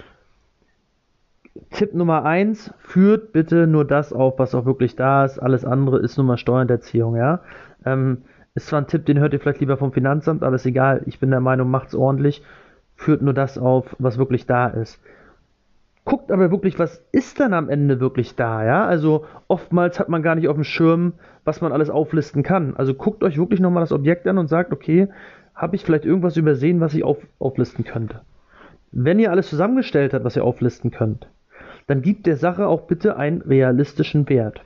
Tipp 1.72 1.94
Nummer 1.94 2.26
eins: 2.26 2.74
führt 2.80 3.32
bitte 3.34 3.68
nur 3.68 3.86
das 3.86 4.14
auf, 4.14 4.40
was 4.40 4.56
auch 4.56 4.66
wirklich 4.66 4.96
da 4.96 5.26
ist. 5.26 5.40
Alles 5.40 5.66
andere 5.66 6.00
ist 6.00 6.18
nun 6.18 6.28
mal 6.28 6.38
Steuerhinterziehung, 6.38 7.16
ja. 7.16 7.42
Ähm, 7.86 8.24
ist 8.54 8.68
zwar 8.68 8.82
ein 8.82 8.88
Tipp, 8.88 9.06
den 9.06 9.20
hört 9.20 9.34
ihr 9.34 9.40
vielleicht 9.40 9.60
lieber 9.60 9.78
vom 9.78 9.92
Finanzamt, 9.92 10.44
aber 10.44 10.56
ist 10.56 10.66
egal. 10.66 11.02
Ich 11.06 11.20
bin 11.20 11.32
der 11.32 11.42
Meinung, 11.42 11.70
macht's 11.70 11.96
ordentlich. 11.96 12.42
Führt 12.96 13.22
nur 13.22 13.34
das 13.34 13.58
auf, 13.58 13.96
was 14.00 14.18
wirklich 14.18 14.46
da 14.46 14.68
ist 14.68 15.00
guckt 16.06 16.32
aber 16.32 16.52
wirklich, 16.52 16.80
was 16.80 17.04
ist 17.12 17.40
dann 17.40 17.54
am 17.54 17.68
Ende 17.68 18.00
wirklich 18.00 18.36
da, 18.36 18.64
ja? 18.64 18.86
Also 18.86 19.26
oftmals 19.48 20.00
hat 20.00 20.08
man 20.08 20.22
gar 20.22 20.36
nicht 20.36 20.48
auf 20.48 20.56
dem 20.56 20.64
Schirm, 20.64 21.14
was 21.44 21.62
man 21.62 21.72
alles 21.72 21.90
auflisten 21.90 22.44
kann. 22.44 22.76
Also 22.78 22.94
guckt 22.94 23.24
euch 23.24 23.38
wirklich 23.38 23.60
nochmal 23.60 23.82
das 23.82 23.92
Objekt 23.92 24.28
an 24.28 24.38
und 24.38 24.48
sagt, 24.48 24.72
okay, 24.72 25.10
habe 25.56 25.76
ich 25.76 25.84
vielleicht 25.84 26.06
irgendwas 26.06 26.38
übersehen, 26.38 26.80
was 26.80 26.94
ich 26.94 27.04
auf, 27.04 27.18
auflisten 27.40 27.84
könnte. 27.84 28.22
Wenn 28.92 29.20
ihr 29.20 29.32
alles 29.32 29.50
zusammengestellt 29.50 30.14
habt, 30.14 30.24
was 30.24 30.36
ihr 30.36 30.44
auflisten 30.44 30.92
könnt, 30.92 31.28
dann 31.88 32.02
gibt 32.02 32.26
der 32.26 32.38
Sache 32.38 32.68
auch 32.68 32.88
bitte 32.88 33.18
einen 33.18 33.42
realistischen 33.42 34.28
Wert. 34.30 34.62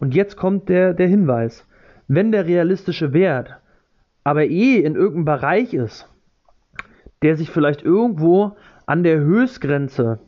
Und 0.00 0.14
jetzt 0.14 0.36
kommt 0.36 0.68
der, 0.68 0.94
der 0.94 1.08
Hinweis. 1.08 1.66
Wenn 2.08 2.32
der 2.32 2.46
realistische 2.46 3.12
Wert 3.12 3.56
aber 4.24 4.46
eh 4.46 4.76
in 4.76 4.94
irgendeinem 4.94 5.24
Bereich 5.24 5.74
ist, 5.74 6.08
der 7.22 7.36
sich 7.36 7.50
vielleicht 7.50 7.82
irgendwo 7.82 8.56
an 8.86 9.02
der 9.02 9.18
Höchstgrenze 9.18 10.20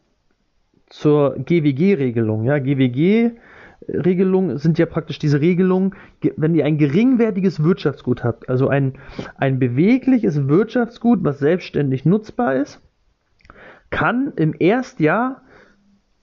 zur 0.87 1.37
GWG-Regelung. 1.37 2.45
Ja, 2.45 2.59
GWG-Regelungen 2.59 4.59
sind 4.59 4.79
ja 4.79 4.87
praktisch 4.87 5.19
diese 5.19 5.41
Regelungen, 5.41 5.95
wenn 6.37 6.55
ihr 6.55 6.65
ein 6.65 6.79
geringwertiges 6.79 7.63
Wirtschaftsgut 7.63 8.25
habt, 8.25 8.49
also 8.49 8.69
ein, 8.69 8.95
ein 9.37 9.59
bewegliches 9.59 10.49
Wirtschaftsgut, 10.49 11.23
was 11.23 11.39
selbstständig 11.39 12.05
nutzbar 12.05 12.57
ist, 12.57 12.81
kann 13.91 14.33
im 14.37 14.55
Erstjahr 14.59 15.43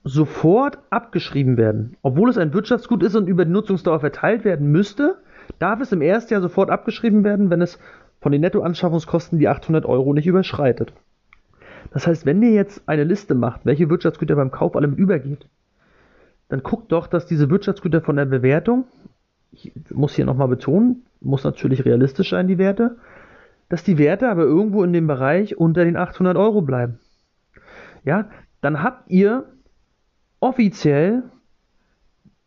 sofort 0.08 0.80
abgeschrieben 0.90 1.58
werden. 1.58 1.98
Obwohl 2.02 2.30
es 2.30 2.38
ein 2.38 2.54
Wirtschaftsgut 2.54 3.04
ist 3.04 3.16
und 3.16 3.28
über 3.28 3.46
die 3.46 3.52
Nutzungsdauer 3.52 4.00
verteilt 4.00 4.46
werden 4.46 4.72
müsste, 4.72 5.18
darf 5.60 5.82
es 5.82 5.92
im 5.92 6.02
Erstjahr 6.02 6.42
sofort 6.42 6.70
abgeschrieben 6.70 7.24
werden, 7.24 7.50
wenn 7.50 7.62
es 7.62 7.80
von 8.20 8.32
den 8.32 8.42
Nettoanschaffungskosten 8.42 9.40
die 9.40 9.48
800 9.48 9.86
Euro 9.86 10.14
nicht 10.14 10.28
überschreitet. 10.28 10.94
Das 11.92 12.08
heißt, 12.08 12.26
wenn 12.26 12.42
ihr 12.42 12.52
jetzt 12.52 12.82
eine 12.88 13.04
Liste 13.04 13.36
macht, 13.36 13.66
welche 13.66 13.90
Wirtschaftsgüter 13.90 14.36
beim 14.36 14.52
Kauf 14.52 14.76
allem 14.76 14.96
übergeht, 14.96 15.48
dann 16.50 16.64
guckt 16.64 16.92
doch, 16.92 17.08
dass 17.08 17.26
diese 17.26 17.50
Wirtschaftsgüter 17.50 18.02
von 18.02 18.16
der 18.16 18.26
Bewertung, 18.26 18.86
ich 19.52 19.72
muss 19.94 20.14
hier 20.14 20.26
nochmal 20.26 20.48
betonen, 20.48 21.04
muss 21.22 21.44
natürlich 21.44 21.86
realistisch 21.86 22.30
sein, 22.30 22.48
die 22.48 22.58
Werte, 22.58 22.98
dass 23.70 23.84
die 23.84 23.98
Werte 23.98 24.30
aber 24.30 24.44
irgendwo 24.44 24.84
in 24.84 24.94
dem 24.94 25.08
Bereich 25.08 25.58
unter 25.58 25.84
den 25.84 25.98
800 25.98 26.38
Euro 26.38 26.62
bleiben. 26.62 27.00
Ja, 28.04 28.30
dann 28.62 28.82
habt 28.82 29.10
ihr 29.10 29.46
offiziell 30.40 31.24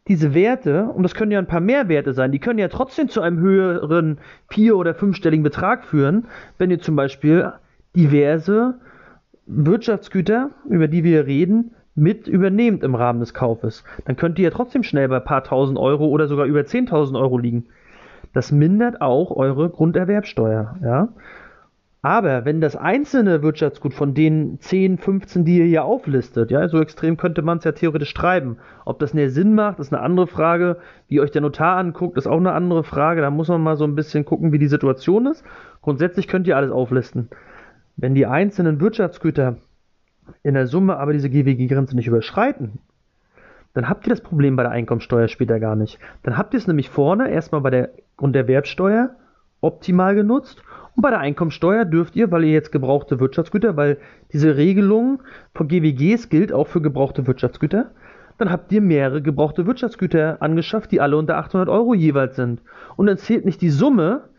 diese 0.08 0.34
Werte, 0.34 0.86
und 0.86 1.02
das 1.02 1.14
können 1.14 1.30
ja 1.30 1.38
ein 1.38 1.46
paar 1.46 1.60
mehr 1.60 1.88
Werte 1.88 2.12
sein, 2.12 2.32
die 2.32 2.40
können 2.40 2.58
ja 2.58 2.68
trotzdem 2.68 3.08
zu 3.08 3.20
einem 3.20 3.38
höheren 3.38 4.18
vier- 4.48 4.76
oder 4.76 4.94
fünfstelligen 4.94 5.44
Betrag 5.44 5.84
führen, 5.84 6.26
wenn 6.58 6.70
ihr 6.70 6.80
zum 6.80 6.96
Beispiel 6.96 7.52
diverse 7.94 8.80
Wirtschaftsgüter, 9.46 10.50
über 10.68 10.88
die 10.88 11.04
wir 11.04 11.26
reden, 11.26 11.72
mit 11.94 12.28
übernehmt 12.28 12.82
im 12.82 12.94
Rahmen 12.94 13.20
des 13.20 13.34
Kaufes. 13.34 13.84
Dann 14.04 14.16
könnt 14.16 14.38
ihr 14.38 14.44
ja 14.44 14.50
trotzdem 14.50 14.82
schnell 14.82 15.08
bei 15.08 15.16
ein 15.16 15.24
paar 15.24 15.44
tausend 15.44 15.78
Euro 15.78 16.06
oder 16.06 16.28
sogar 16.28 16.46
über 16.46 16.60
10.000 16.60 17.18
Euro 17.18 17.38
liegen. 17.38 17.66
Das 18.32 18.52
mindert 18.52 19.00
auch 19.00 19.30
eure 19.30 19.68
Grunderwerbsteuer. 19.70 20.76
Ja? 20.82 21.08
Aber 22.02 22.46
wenn 22.46 22.62
das 22.62 22.76
einzelne 22.76 23.42
Wirtschaftsgut 23.42 23.92
von 23.92 24.14
den 24.14 24.58
10, 24.58 24.96
15, 24.96 25.44
die 25.44 25.58
ihr 25.58 25.66
hier 25.66 25.84
auflistet, 25.84 26.50
ja, 26.50 26.66
so 26.66 26.80
extrem 26.80 27.18
könnte 27.18 27.42
man 27.42 27.58
es 27.58 27.64
ja 27.64 27.72
theoretisch 27.72 28.14
treiben. 28.14 28.56
Ob 28.86 28.98
das 29.00 29.12
mehr 29.12 29.28
Sinn 29.28 29.54
macht, 29.54 29.78
ist 29.80 29.92
eine 29.92 30.02
andere 30.02 30.26
Frage. 30.26 30.78
Wie 31.08 31.20
euch 31.20 31.30
der 31.30 31.42
Notar 31.42 31.76
anguckt, 31.76 32.16
ist 32.16 32.26
auch 32.26 32.38
eine 32.38 32.52
andere 32.52 32.84
Frage. 32.84 33.20
Da 33.20 33.30
muss 33.30 33.48
man 33.48 33.62
mal 33.62 33.76
so 33.76 33.84
ein 33.84 33.96
bisschen 33.96 34.24
gucken, 34.24 34.50
wie 34.50 34.58
die 34.58 34.68
Situation 34.68 35.26
ist. 35.26 35.44
Grundsätzlich 35.82 36.26
könnt 36.26 36.46
ihr 36.46 36.56
alles 36.56 36.70
auflisten. 36.70 37.28
Wenn 37.96 38.14
die 38.14 38.26
einzelnen 38.26 38.80
Wirtschaftsgüter 38.80 39.56
in 40.42 40.54
der 40.54 40.68
Summe 40.68 40.96
aber 40.96 41.12
diese 41.12 41.28
GWG-Grenze 41.28 41.96
nicht 41.96 42.06
überschreiten, 42.06 42.78
dann 43.74 43.90
habt 43.90 44.06
ihr 44.06 44.10
das 44.10 44.22
Problem 44.22 44.56
bei 44.56 44.62
der 44.62 44.72
Einkommensteuer 44.72 45.28
später 45.28 45.60
gar 45.60 45.76
nicht. 45.76 45.98
Dann 46.22 46.38
habt 46.38 46.54
ihr 46.54 46.58
es 46.58 46.66
nämlich 46.66 46.88
vorne 46.88 47.30
erstmal 47.30 47.60
bei 47.60 47.70
der 47.70 47.90
Grunderwerbsteuer 48.16 49.10
optimal 49.60 50.14
genutzt 50.14 50.62
und 50.96 51.02
bei 51.02 51.10
der 51.10 51.20
Einkommensteuer 51.20 51.84
dürft 51.84 52.16
ihr, 52.16 52.30
weil 52.30 52.44
ihr 52.44 52.52
jetzt 52.52 52.72
gebrauchte 52.72 53.20
Wirtschaftsgüter, 53.20 53.76
weil 53.76 53.98
diese 54.32 54.56
Regelung 54.56 55.22
von 55.54 55.68
GWGs 55.68 56.28
gilt 56.28 56.52
auch 56.52 56.66
für 56.66 56.80
gebrauchte 56.80 57.26
Wirtschaftsgüter, 57.26 57.90
dann 58.38 58.50
habt 58.50 58.72
ihr 58.72 58.80
mehrere 58.80 59.20
gebrauchte 59.20 59.66
Wirtschaftsgüter 59.66 60.38
angeschafft, 60.40 60.90
die 60.92 61.00
alle 61.00 61.16
unter 61.16 61.36
800 61.36 61.68
Euro 61.68 61.94
jeweils 61.94 62.36
sind. 62.36 62.62
Und 62.96 63.06
dann 63.06 63.18
zählt 63.18 63.44
nicht 63.44 63.60
die 63.60 63.70
Summe, 63.70 64.30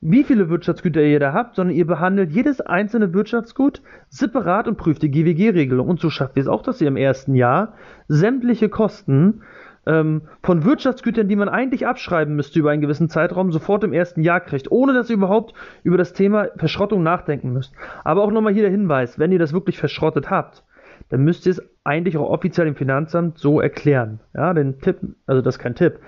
wie 0.00 0.22
viele 0.22 0.48
Wirtschaftsgüter 0.48 1.02
ihr 1.02 1.18
da 1.18 1.32
habt, 1.32 1.56
sondern 1.56 1.74
ihr 1.74 1.86
behandelt 1.86 2.30
jedes 2.30 2.60
einzelne 2.60 3.12
Wirtschaftsgut 3.12 3.82
separat 4.08 4.68
und 4.68 4.76
prüft 4.76 5.02
die 5.02 5.10
GWG-Regelung. 5.10 5.88
Und 5.88 5.98
so 5.98 6.08
schafft 6.08 6.36
ihr 6.36 6.42
es 6.42 6.48
auch, 6.48 6.62
dass 6.62 6.80
ihr 6.80 6.86
im 6.86 6.96
ersten 6.96 7.34
Jahr 7.34 7.74
sämtliche 8.06 8.68
Kosten 8.68 9.42
ähm, 9.88 10.22
von 10.42 10.64
Wirtschaftsgütern, 10.64 11.28
die 11.28 11.36
man 11.36 11.48
eigentlich 11.48 11.86
abschreiben 11.86 12.36
müsste 12.36 12.60
über 12.60 12.70
einen 12.70 12.82
gewissen 12.82 13.08
Zeitraum, 13.08 13.50
sofort 13.50 13.82
im 13.82 13.92
ersten 13.92 14.22
Jahr 14.22 14.40
kriegt, 14.40 14.70
ohne 14.70 14.92
dass 14.92 15.10
ihr 15.10 15.16
überhaupt 15.16 15.54
über 15.82 15.96
das 15.96 16.12
Thema 16.12 16.48
Verschrottung 16.56 17.02
nachdenken 17.02 17.52
müsst. 17.52 17.72
Aber 18.04 18.22
auch 18.22 18.30
nochmal 18.30 18.52
hier 18.52 18.62
der 18.62 18.70
Hinweis, 18.70 19.18
wenn 19.18 19.32
ihr 19.32 19.38
das 19.38 19.52
wirklich 19.52 19.78
verschrottet 19.78 20.30
habt, 20.30 20.62
dann 21.08 21.24
müsst 21.24 21.46
ihr 21.46 21.52
es 21.52 21.62
eigentlich 21.84 22.16
auch 22.18 22.28
offiziell 22.28 22.66
dem 22.66 22.76
Finanzamt 22.76 23.38
so 23.38 23.60
erklären. 23.60 24.20
Ja, 24.34 24.52
den 24.52 24.78
Tipp, 24.80 24.98
also 25.26 25.42
das 25.42 25.56
ist 25.56 25.62
kein 25.62 25.74
Tipp 25.74 25.98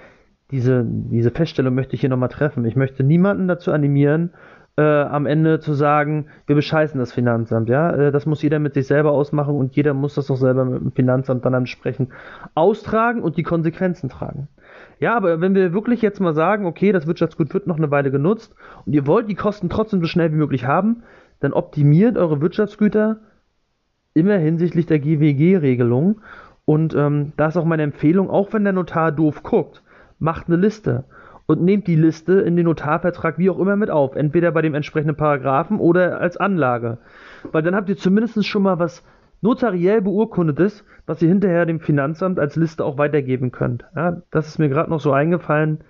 diese, 0.51 0.85
diese 0.85 1.31
Feststellung 1.31 1.75
möchte 1.75 1.95
ich 1.95 2.01
hier 2.01 2.11
nochmal 2.11 2.29
treffen. 2.29 2.64
Ich 2.64 2.77
möchte 2.77 3.05
niemanden 3.05 3.49
dazu 3.49 3.73
animieren, 3.73 4.31
äh, 4.77 4.83
am 4.83 5.27
Ende 5.27 5.61
zu 5.61 5.73
sagen, 5.73 6.27
wir 6.47 6.55
bescheißen 6.55 6.99
das 6.99 7.13
Finanzamt. 7.13 7.69
Ja, 7.69 7.91
äh, 7.93 8.13
das 8.13 8.27
muss 8.27 8.43
jeder 8.43 8.59
mit 8.59 8.75
sich 8.75 8.87
selber 8.87 9.13
ausmachen 9.13 9.55
und 9.55 9.77
jeder 9.77 9.95
muss 9.95 10.15
das 10.15 10.31
auch 10.31 10.37
selber 10.37 10.65
mit 10.65 10.81
dem 10.81 10.93
Finanzamt 10.93 11.45
dann 11.45 11.55
entsprechend 11.55 12.11
austragen 12.55 13.23
und 13.23 13.37
die 13.37 13.43
Konsequenzen 13.43 14.09
tragen. 14.09 14.49
Ja, 14.99 15.17
aber 15.17 15.41
wenn 15.41 15.55
wir 15.55 15.73
wirklich 15.73 16.03
jetzt 16.03 16.21
mal 16.21 16.35
sagen, 16.35 16.67
okay, 16.67 16.93
das 16.93 17.07
Wirtschaftsgut 17.07 17.53
wird 17.55 17.67
noch 17.67 17.79
eine 17.79 17.91
Weile 17.91 18.11
genutzt 18.11 18.55
und 18.87 18.93
ihr 18.93 19.07
wollt 19.07 19.29
die 19.29 19.35
Kosten 19.35 19.69
trotzdem 19.69 20.01
so 20.01 20.07
schnell 20.07 20.33
wie 20.33 20.37
möglich 20.37 20.67
haben, 20.67 21.03
dann 21.41 21.53
optimiert 21.53 22.17
eure 22.17 22.41
Wirtschaftsgüter 22.41 23.19
immer 24.15 24.37
hinsichtlich 24.37 24.87
der 24.87 24.99
GWG-Regelung. 24.99 26.21
Und 26.65 26.95
ähm, 26.95 27.33
da 27.37 27.49
ist 27.49 27.57
auch 27.57 27.65
meine 27.65 27.83
Empfehlung, 27.83 28.31
auch 28.31 28.53
wenn 28.53 28.65
der 28.65 28.73
Notar 28.73 29.11
doof 29.11 29.43
guckt, 29.43 29.83
macht 30.19 30.49
eine 30.49 30.57
Liste 30.57 31.05
und 31.51 31.63
nehmt 31.63 31.89
die 31.89 31.97
Liste 31.97 32.35
in 32.35 32.55
den 32.55 32.67
Notarvertrag 32.67 33.37
wie 33.37 33.51
auch 33.51 33.59
immer 33.59 33.75
mit 33.75 33.91
auf, 33.91 34.15
entweder 34.15 34.53
bei 34.53 34.63
dem 34.63 34.77
entsprechenden 34.77 35.17
Paragraphen 35.17 35.81
oder 35.81 36.21
als 36.21 36.37
Anlage. 36.37 36.99
Weil 37.51 37.65
dann 37.65 37.75
habt 37.75 37.89
ihr 37.89 37.97
zumindest 37.97 38.47
schon 38.47 38.63
mal 38.63 38.79
was 38.79 39.05
notariell 39.41 40.01
beurkundetes, 40.01 40.85
was 41.07 41.21
ihr 41.23 41.29
hinterher 41.29 41.67
dem 41.67 41.81
Finanzamt 41.81 42.39
als 42.39 42.55
Liste 42.55 42.85
auch 42.85 42.99
weitergeben 42.99 43.51
könnt. 43.51 43.85
Ja, 43.97 44.23
das 44.31 44.47
ist 44.47 44.61
mir 44.61 44.69
gerade 44.69 44.91
noch 44.91 45.01
so 45.01 45.11
eingefallen. 45.11 45.83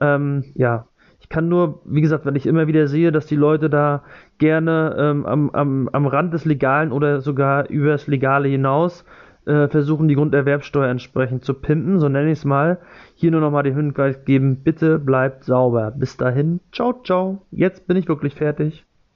Ähm, 0.00 0.44
ja, 0.54 0.86
ich 1.20 1.28
kann 1.28 1.50
nur, 1.50 1.82
wie 1.84 2.00
gesagt, 2.00 2.24
wenn 2.24 2.36
ich 2.36 2.46
immer 2.46 2.66
wieder 2.66 2.86
sehe, 2.86 3.12
dass 3.12 3.26
die 3.26 3.36
Leute 3.36 3.68
da 3.68 4.04
gerne 4.38 4.96
ähm, 4.98 5.26
am, 5.26 5.50
am, 5.50 5.90
am 5.92 6.06
Rand 6.06 6.32
des 6.32 6.46
Legalen 6.46 6.90
oder 6.90 7.20
sogar 7.20 7.68
übers 7.68 8.06
Legale 8.06 8.48
hinaus 8.48 9.04
äh, 9.46 9.68
versuchen, 9.68 10.08
die 10.08 10.14
Grunderwerbsteuer 10.14 10.88
entsprechend 10.88 11.44
zu 11.44 11.54
pimpen, 11.54 11.98
so 11.98 12.08
nenne 12.08 12.30
ich 12.30 12.38
es 12.38 12.44
mal. 12.44 12.78
Hier 13.14 13.30
nur 13.30 13.40
nochmal 13.40 13.64
den 13.64 13.76
Hinweis 13.76 14.24
geben, 14.24 14.62
bitte 14.62 14.98
bleibt 14.98 15.44
sauber. 15.44 15.90
Bis 15.90 16.16
dahin, 16.16 16.60
ciao, 16.72 17.02
ciao. 17.02 17.42
Jetzt 17.50 17.86
bin 17.86 17.96
ich 17.96 18.08
wirklich 18.08 18.34
fertig. 18.34 18.84